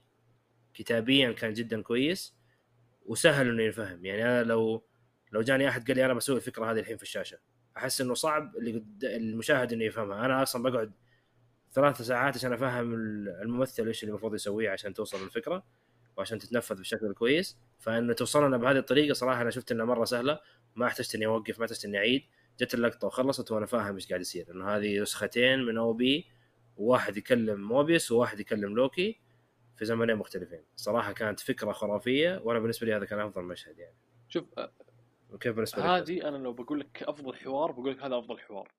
[0.75, 2.35] كتابيا كان جدا كويس
[3.07, 4.05] وسهل إنه ينفهم.
[4.05, 4.85] يعني أنا لو
[5.33, 7.39] لو جاني أحد قال لي أنا بسوي الفكرة هذه الحين في الشاشة
[7.77, 10.27] أحس إنه صعب اللي المشاهد إنه يفهمها.
[10.27, 10.93] أنا أصلا بقعد
[11.73, 12.95] ثلاث ساعات عشان أفهم
[13.43, 15.65] الممثل إيش اللي المفروض يسويه عشان توصل للفكرة
[16.17, 17.59] وعشان تتنفذ بشكل كويس.
[17.79, 20.41] فإنه توصلنا بهذه الطريقة صراحة أنا شفت إنها مرة سهلة.
[20.77, 22.23] ما احتجت إني أوقف ما احتجت إني أعيد.
[22.61, 24.47] جت اللقطة وخلصت وأنا فاهم إيش قاعد يصير.
[24.51, 26.27] إنه هذه نسختين من OB
[26.81, 29.21] وواحد يكلم موبيس وواحد يكلم لوكي
[29.77, 30.65] في زمنين مختلفين.
[30.77, 33.97] صراحة كانت فكرة خرافية وأنا بالنسبة لي هذا كان أفضل مشهد يعني.
[34.29, 34.45] شوف
[35.31, 38.73] وكيف بالنسبة لك؟ هذه أنا لو بقول لك أفضل حوار بقول لك هذا أفضل حوار.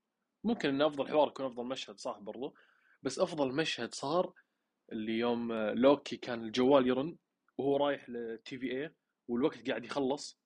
[0.43, 2.55] ممكن إن أفضل حوار يكون أفضل مشهد صح برضو.
[3.03, 4.33] بس أفضل مشهد صار
[4.91, 7.17] اللي يوم لوكي كان الجوال يرن
[7.57, 8.93] وهو رايح لل TVA
[9.27, 10.39] والوقت قاعد يخلص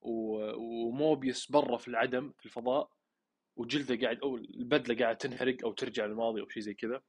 [0.00, 2.95] وموبيس برا في العدم في الفضاء.
[3.56, 7.02] وجلدة قاعد أو البدلة قاعدة تنحرق أو ترجع للماضي أو شيء زي كذا.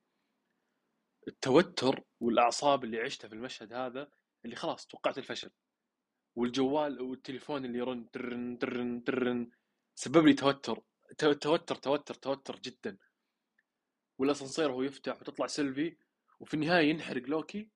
[1.27, 4.11] التوتر والأعصاب اللي عشتها في المشهد هذا
[4.45, 5.51] اللي خلاص توقعت الفشل.
[6.35, 9.51] والجوال والتليفون اللي يرن ترن ترن ترن
[9.95, 10.81] سبب لي توتر.
[11.17, 12.97] تو- توتر توتر توتر جدا.
[14.19, 15.97] والأسانسير هو يفتح وتطلع سيلفي
[16.39, 17.71] وفي النهاية ينحرق لوكي.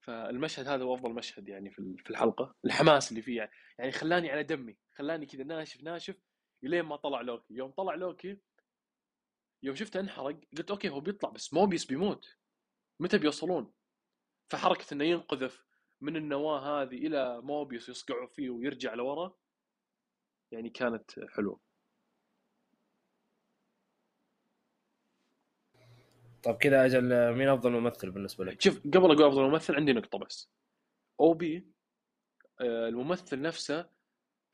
[0.00, 2.54] فالمشهد هذا هو أفضل مشهد يعني في في الحلقة.
[2.64, 6.16] الحماس اللي فيه يعني, يعني خلاني على دمي خلاني كذا ناشف ناشف.
[6.64, 8.38] الين ما طلع لوكي؟ يوم طلع لوكي
[9.62, 12.36] يوم شفته انحرق قلت okay هو بيطلع بس موبيس بيموت.
[13.00, 13.72] متى بيوصلون؟
[14.48, 15.64] فحركة إنه ينقذف
[16.00, 19.34] من النواة هذه إلى موبيوس يصقعوا فيه ويرجع لورا
[20.52, 21.60] يعني كانت حلوة.
[26.42, 30.18] طيب كذا أجل مين أفضل ممثل بالنسبة لك؟ شوف قبل أقول أفضل ممثل عندي نقطة
[30.18, 30.50] بس.
[31.20, 31.66] أو بي
[32.60, 33.90] آه، الممثل نفسه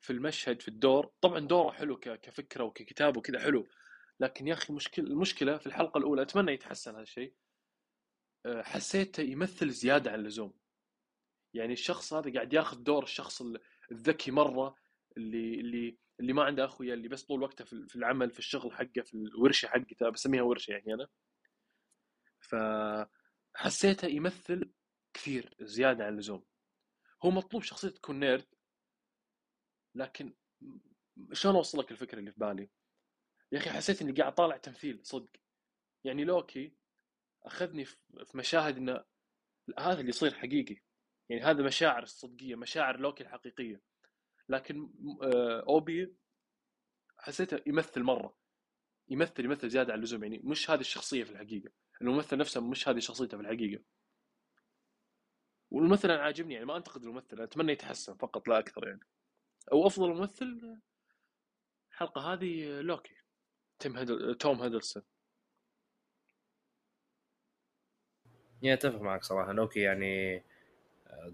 [0.01, 1.11] في المشهد في الدور.
[1.21, 3.67] طبعا دوره حلو كفكرة وككتابه وكذا حلو.
[4.21, 7.35] لكن يا أخي مشكله المشكلة في الحلقة الأولى أتمنى يتحسن هذا الشيء.
[8.47, 10.59] آه، حسيته يمثل زيادة عن اللزوم.
[11.55, 13.61] يعني الشخص هذا قاعد ياخذ دور الشخص ال-
[13.93, 14.75] الذكي مرة
[15.17, 19.03] اللي اللي اللي ما عنده أخويا اللي بس طول وقته في العمل في الشغل حقه
[19.05, 21.09] في الورشة حقته بسميها ورشة يعني أنا.
[23.55, 24.71] فحسيته يمثل
[25.15, 26.45] كثير زيادة عن اللزوم.
[27.25, 28.47] هو مطلوب شخصيته تكون nerd.
[29.97, 30.35] لكن
[31.33, 32.71] شلون أوصل لك الفكرة اللي في بالي؟
[33.53, 35.31] يا أخي حسيت إني قاعد طالع تمثيل صدق.
[36.05, 36.77] يعني لوكي
[37.43, 37.97] أخذني في
[38.35, 39.05] مشاهد إنه
[39.79, 40.77] هذا اللي يصير حقيقي.
[41.29, 43.81] يعني هذا مشاعر الصدقية مشاعر لوكي الحقيقية.
[44.49, 44.91] لكن
[45.23, 46.17] آه، أوبي
[47.19, 48.37] حسيته يمثل مرة.
[49.09, 50.23] يمثل يمثل زيادة عن اللزوم.
[50.23, 51.71] يعني مش هذه الشخصية في الحقيقة.
[52.01, 53.83] الممثل نفسه مش هذه شخصيته في الحقيقة.
[55.71, 59.01] والممثل أنا عاجبني يعني ما أنتقد الممثل أتمنى يتحسن فقط لا أكثر يعني.
[59.73, 60.79] أو أفضل ممثل
[61.93, 63.15] الحلقة هذه لوكي
[63.79, 64.35] تيم هيدل...
[64.35, 65.03] توم هيدلسون.
[68.63, 69.53] يعني أتفق معك صراحة.
[69.53, 70.43] لوكي يعني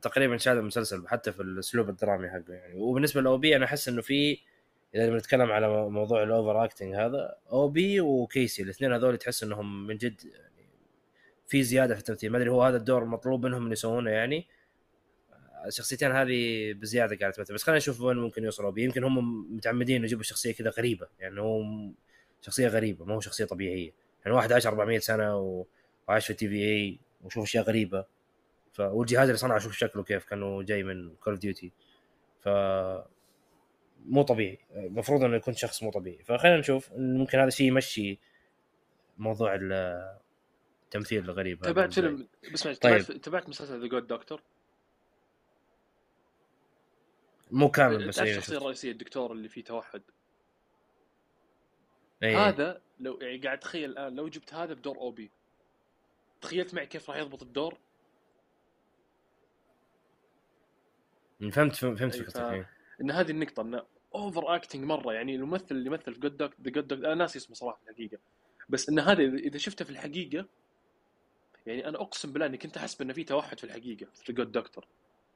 [0.02, 2.74] تقريبا شاد المسلسل حتى في الأسلوب الدرامي حقه يعني.
[2.74, 4.38] وبالنسبة لأوبي أنا أحس إنه في
[4.94, 10.24] إذا بنتكلم على موضوع ال overacting هذا اوبي وكيسي الاثنين هذول تحس إنهم من جد
[10.24, 10.68] يعني
[11.46, 12.32] في زيادة في التمثيل.
[12.32, 14.48] ما أدري هو هذا الدور مطلوب منهم ان يسوونه يعني؟
[15.66, 20.04] الشخصيتين هذه بزيادة قاعدة تمثل بس خلينا نشوف وين ممكن يوصلوا اوبي يمكن هم متعمدين
[20.04, 21.62] يجيبوا شخصية كذا غريبة يعني هو
[22.40, 23.92] شخصية غريبة ما هو شخصية طبيعية.
[24.24, 25.66] يعني واحد عاش 400 سنة و-
[26.08, 28.04] وعاش في TVA وشوف أشياء غريبة.
[28.72, 31.72] ف والجهاز اللي صنعه شوف شكله كيف كأنه جاي من Call of Duty
[32.40, 32.48] ف
[34.06, 34.58] مو طبيعي.
[34.74, 36.24] المفروض إنه يكون شخص مو طبيعي.
[36.24, 38.18] فخلينا نشوف ممكن هذا الشيء يمشي
[39.18, 40.12] موضوع ال-
[40.84, 43.02] التمثيل الغريب تابعت فيلم اسمع طيب.
[43.02, 44.44] تابعت مسلسل The Good Doctor لي.
[47.52, 48.52] مو كامل بس الشخصيه شفت.
[48.52, 50.02] الرئيسية الدكتور اللي فيه توحد
[52.22, 52.48] إيه.
[52.48, 55.30] هذا لو يعني قاعد تخيل الآن لو جبت هذا بدور اوبي
[56.40, 57.78] تخيلت معي كيف راح يضبط الدور
[61.52, 62.70] فهمت فهمت فكرتك إيه.
[63.00, 63.82] إن هذه النقطة إنه
[64.14, 67.54] overacting مرة يعني الممثل اللي يمثل في Good Doc The Good Doc أنا ناسي اسمه
[67.54, 68.18] صراحة في الحقيقة
[68.68, 70.46] بس إن هذا إذا شفته في الحقيقة
[71.66, 74.86] يعني أنا أقسم بالله إني كنت احسب انه في توحد في الحقيقة في Good Doctor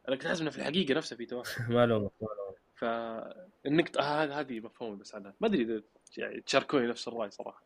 [0.09, 2.57] أنا كنت احسب إنه في الحقيقة نفسها في توحد ما لومك ما لومك.
[2.75, 5.83] فالنقطه هذه هذه مفهومه بس عنها ما أدري إذا
[6.17, 7.63] يعني تشاركوني نفس الرأي صراحة.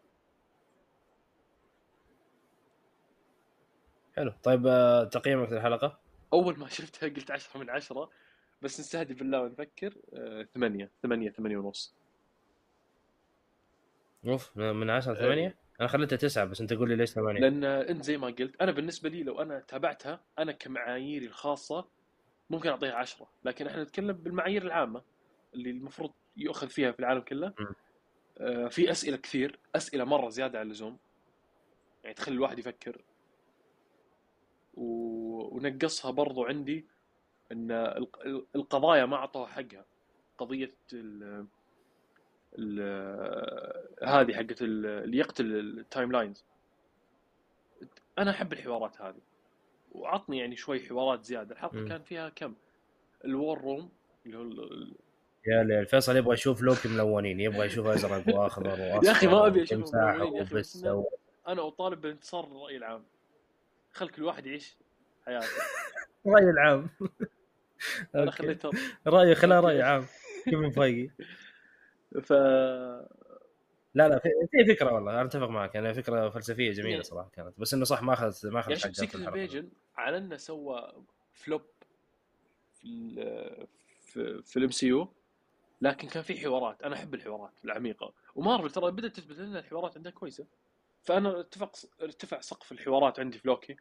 [4.17, 4.33] حلو.
[4.43, 5.99] طيب آه، تقييمك للحلقه
[6.33, 8.11] أول ما شفتها قلت 10 من 10
[8.63, 11.95] بس نستهدف بالله ونفكر آه، ثمانية ثمانية ثمانية ونص.
[14.27, 15.23] أوف من 10 ل إيه.
[15.25, 18.63] 8 أنا خليتها 9 بس أنت قول لي ليش 8 لأن أنت زي ما قلت
[18.63, 21.89] أنا بالنسبة لي لو أنا تابعتها أنا كمعاييري الخاصة
[22.51, 23.29] ممكن أعطيها عشرة.
[23.45, 25.03] لكن إحنا نتكلم بالمعايير العامة
[25.55, 27.55] اللي المفروض يؤخذ فيها في العالم كله.
[28.39, 29.59] آه، في أسئلة كثير.
[29.77, 30.99] أسئلة مرة زيادة عن اللزوم.
[32.05, 33.03] يعني تخلي الواحد يفكر.
[34.75, 34.85] و...
[35.57, 36.87] ونقصها برضو عندي
[37.53, 38.27] إن الق-
[38.57, 39.85] القضايا ما أعطوها حقها.
[40.39, 41.47] قضية ال...
[42.59, 42.81] ال...
[44.05, 46.45] هذه حقت ال- اللي يقتل ال timelines.
[48.19, 49.21] أنا أحب الحوارات هذه.
[49.91, 51.55] وعطني يعني شوي حوارات زيادة.
[51.55, 51.89] الحلقة مم.
[51.89, 52.55] كان فيها كم؟
[53.25, 53.91] ال war room
[54.27, 54.95] اللي هو ال-
[55.47, 59.49] يا ليل فيصل يبغى يشوف لوكي ملونين يبغى يشوف أزرق وآخضر وأصفر يا أخي ما
[59.49, 59.67] ملونين
[60.37, 61.09] يا وبس إنه- و-
[61.49, 63.05] أنا أطالب بانتصار الرأي العام.
[63.93, 64.77] خل كل واحد يعيش
[65.27, 65.47] حياته.
[66.27, 66.89] رأي العام.
[68.15, 68.31] أنا أوكي.
[68.37, 68.63] خليت
[69.07, 70.07] رأي خلاه رأي عام.
[70.45, 71.11] كيف مفايقي
[72.27, 72.33] ف
[73.95, 77.29] لا لا في, في فكرة والله أنا أتفق معك يعني فكرة فلسفية جميلة يعني- صراحة
[77.33, 79.43] كانت بس إنه صح ما اخذت ما يعني اخذت شوف Secret الحلقة.
[79.43, 81.63] Invasion على إنه سوى flop
[82.75, 83.67] في ال
[84.45, 85.13] في, ال MCU
[85.83, 88.13] لكن كان في حوارات أنا أحب الحوارات العميقة.
[88.35, 90.47] ومارفل ترى بدأت تثبت لنا الحوارات عندها كويسة.
[91.03, 93.77] فأنا اتفق ارتفع سقف الحوارات عندي في لوكي.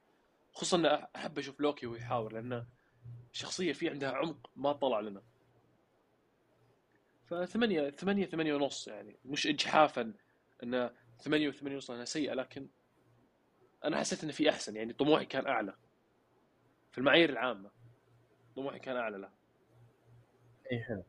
[0.53, 2.65] خصوصا أحب أشوف لوكي وهو لأنه
[3.31, 5.21] شخصية في عندها عمق ما طلع لنا.
[7.29, 9.15] فثمانية ثمانية ثمانية ونص يعني.
[9.25, 10.13] مش اجحافا
[10.63, 12.67] انه 88 وصل انها سيئة لكن
[13.83, 14.93] أنا حسيت إن في أحسن يعني.
[14.93, 15.73] طموحي كان أعلى
[16.91, 17.71] في المعايير العامة.
[18.55, 19.29] طموحي كان أعلى له
[20.71, 21.03] إي حلو.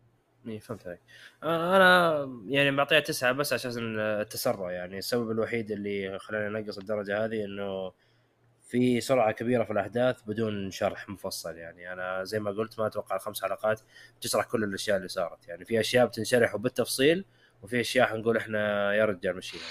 [0.47, 1.01] إي فهمت عليك
[1.43, 4.99] أنا يعني بعطيها تسعة بس عشان التسرع يعني.
[4.99, 7.93] السبب الوحيد اللي خلاني أنقص الدرجة هذه إنه
[8.71, 11.93] في سرعة كبيرة في الأحداث بدون شرح مفصل يعني.
[11.93, 13.81] أنا زي ما قلت ما أتوقع الخمس حلقات
[14.21, 15.64] تشرح كل الأشياء اللي صارت يعني.
[15.64, 17.25] في أشياء بتنشرح وبالتفصيل
[17.62, 19.62] وفي أشياء حنقول إحنا يا رجال مشينا.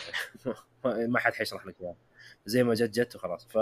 [1.13, 1.95] ما حد حيشرح لك إياها.
[2.45, 3.47] زي ما جت جت وخلاص.
[3.47, 3.57] ف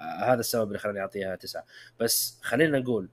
[0.00, 1.64] هذا السبب اللي خلاني أعطيها تسعة.
[2.00, 3.08] بس خلينا نقول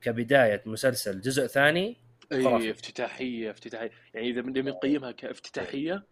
[0.00, 1.96] كبداية مسلسل جزء ثاني
[2.32, 3.90] اي افتتاحية افتتاحية.
[4.14, 6.04] يعني إذا بنقيمها كافتتاحية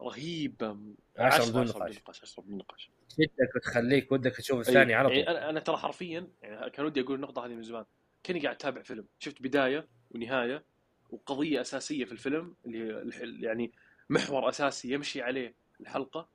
[0.00, 0.76] رهيبة.
[1.18, 2.02] 10 بدون نقاش.
[2.08, 2.90] 10 بدون نقاش.
[3.12, 5.18] تشدك وتخليك ودك تشوف الثاني على طول.
[5.18, 7.84] أنا أنا ترى حرفيا يعني كان ودي أقول النقطة هذه من زمان.
[8.22, 9.06] كأني قاعد أتابع فيلم.
[9.18, 10.64] شفت بداية ونهاية
[11.10, 13.72] وقضية أساسية في الفيلم اللي يعني
[14.10, 16.28] محور أساسي يمشي عليه الحلقة.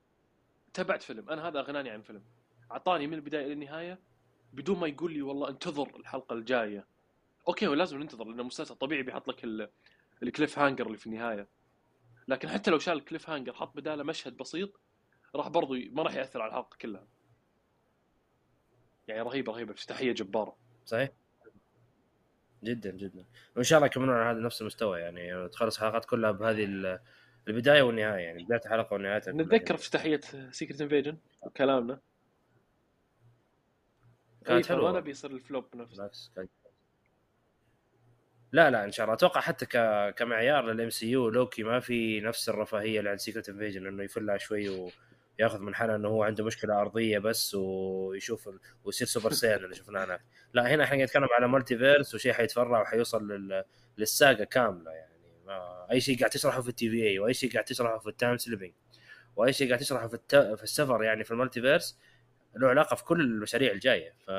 [0.73, 1.29] تابعت فيلم.
[1.29, 2.23] أنا هذا أغناني عن فيلم.
[2.71, 3.99] أعطاني من البداية إلى النهاية
[4.53, 6.85] بدون ما يقول لي والله انتظر الحلقة الجاية.
[7.47, 9.69] أوكي ولازم ننتظر لأنه مسلسل طبيعي بيحط لك
[10.23, 11.47] ال cliffhanger اللي في النهاية.
[12.27, 14.79] لكن حتى لو شال ال cliffhanger حط بداله مشهد بسيط
[15.35, 17.07] راح برضو ما راح يأثر على الحلقة كلها.
[19.07, 19.73] يعني رهيبة رهيبة.
[19.73, 20.57] افتتاحيه جبارة.
[20.85, 21.09] صحيح.
[22.63, 23.25] جدا جدا.
[23.55, 25.49] وإن شاء الله يكملون على هذا نفس المستوى يعني.
[25.49, 26.99] تخلص الحلقات كلها بهذه
[27.47, 30.21] البداية والنهاية يعني بداية الحلقة ونهايتها نتذكر افتتاحيه
[30.51, 31.17] Secret Invasion
[31.57, 31.99] كلامنا
[34.45, 34.91] كانت إيه، حلوة.
[34.91, 36.11] ما نبي يصير ال flop نفسه.
[38.51, 39.15] لا لا إن شاء الله.
[39.15, 39.77] أتوقع حتى ك...
[40.15, 44.91] كمعيار لل MCU لوكي ما في نفس الرفاهية اللي عند Secret Invasion إنه يفلها شوي
[45.39, 48.59] وياخذ منحنى إنه هو عنده مشكلة أرضية بس ويشوف ال...
[48.83, 50.21] ويصير سوبر سين اللي شفناه هناك.
[50.53, 53.63] لا هنا إحنا نتكلم على multiverse وشيء حيتفرع وحيوصل لل...
[53.97, 55.13] للساغا كاملة يعني.
[55.45, 55.87] ما...
[55.91, 58.73] أي شيء قاعد تشرحه في ال TVA وأي شيء قاعد تشرحه في ال time slipping
[59.35, 60.35] وأي شيء قاعد تشرحه في الت...
[60.35, 61.97] في السفر يعني في ال multiverse
[62.55, 64.13] له علاقة في كل المشاريع الجاية.
[64.27, 64.29] ف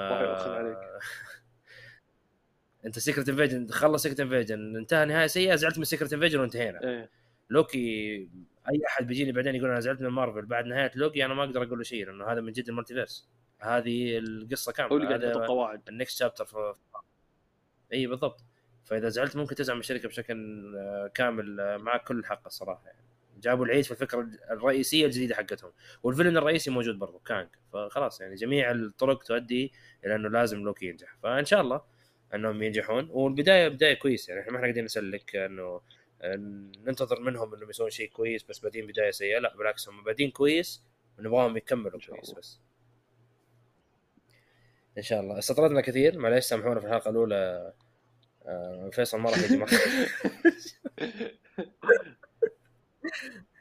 [2.87, 6.83] أنت Secret Invasion خلص Secret Invasion انتهى نهاية سيئة زعلت من Secret Invasion وانتهينا.
[6.83, 7.11] إيه.
[7.51, 8.17] لوكي
[8.71, 11.63] أي أحد بيجيني بعدين يقول أنا زعلت من مارفل بعد نهاية لوكي أنا ما أقدر
[11.63, 13.29] أقول له شيء لأنه هذا من جد ال multiverse.
[13.61, 16.75] هذه القصة كاملة هذا القواعد ال next chapter في...
[17.93, 18.45] إي بالضبط.
[18.85, 22.99] فإذا زعلت ممكن تزعل من الشركة بشكل آه، كامل آه، معك كل الحق الصراحه يعني.
[23.41, 25.73] جابوا العيد في الفكرة الرئيسية الجديدة حقتهم.
[26.03, 29.73] وال villain الرئيسي موجود برضه كانج فخلاص يعني جميع الطرق تؤدي
[30.05, 31.17] إلى إنه لازم لوكي ينجح.
[31.23, 31.83] فإن شاء الله
[32.35, 33.09] إنهم ينجحون.
[33.11, 35.81] والبداية بداية كويسة يعني إحنا ما إحنا قاعدين نسلك إنه
[36.25, 39.39] ننتظر منهم إنهم يسوون شيء كويس بس بادين بداية سيئة.
[39.39, 40.85] لا بالعكس هم بادين كويس
[41.19, 42.61] ونبغاهم يكملوا كويس بس.
[44.99, 45.39] إن شاء الله.
[45.39, 46.19] استطردنا كثير.
[46.19, 47.73] معليش سامحونا في الحلقة الأولى.
[48.47, 49.57] آه، فيصل ما راح يجي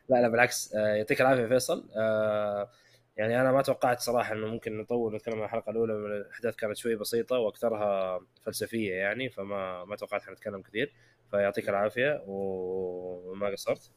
[0.10, 0.76] لا لا بالعكس.
[0.76, 1.90] آه، يعطيك العافية فيصل.
[1.98, 2.70] آه،
[3.18, 5.94] يعني أنا ما توقعت صراحة إنه ممكن نطول نتكلم عن الحلقة الأولى.
[5.94, 10.94] الأحداث كانت شوي بسيطة وأكثرها فلسفية يعني فما ما توقعت حنتكلم كثير.
[11.32, 13.92] فيعطيك العافية وما قصرت.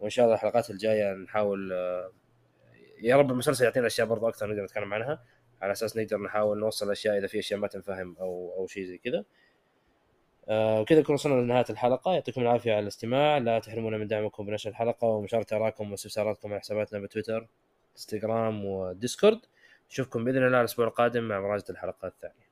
[0.00, 2.12] وإن شاء الله الحلقات الجاية نحاول آه،
[3.02, 5.22] يا رب المسلسل يعطينا أشياء برضو أكثر نقدر نتكلم عنها
[5.62, 8.98] على أساس نقدر نحاول نوصل أشياء إذا في أشياء ما تنفهم أو أو شيء زي
[8.98, 9.24] كذا.
[10.48, 12.12] آه وكذا نكون وصلنا لنهاية الحلقة.
[12.12, 13.38] يعطيكم العافية على الاستماع.
[13.38, 17.48] لا تحرمونا من دعمكم بنشر الحلقة ومشاركة ارائكم واستفساراتكم على حساباتنا بتويتر
[17.92, 19.40] إنستغرام وديسكورد.
[19.90, 22.51] نشوفكم بإذن الله الأسبوع القادم مع مراجعة الحلقة الثانية.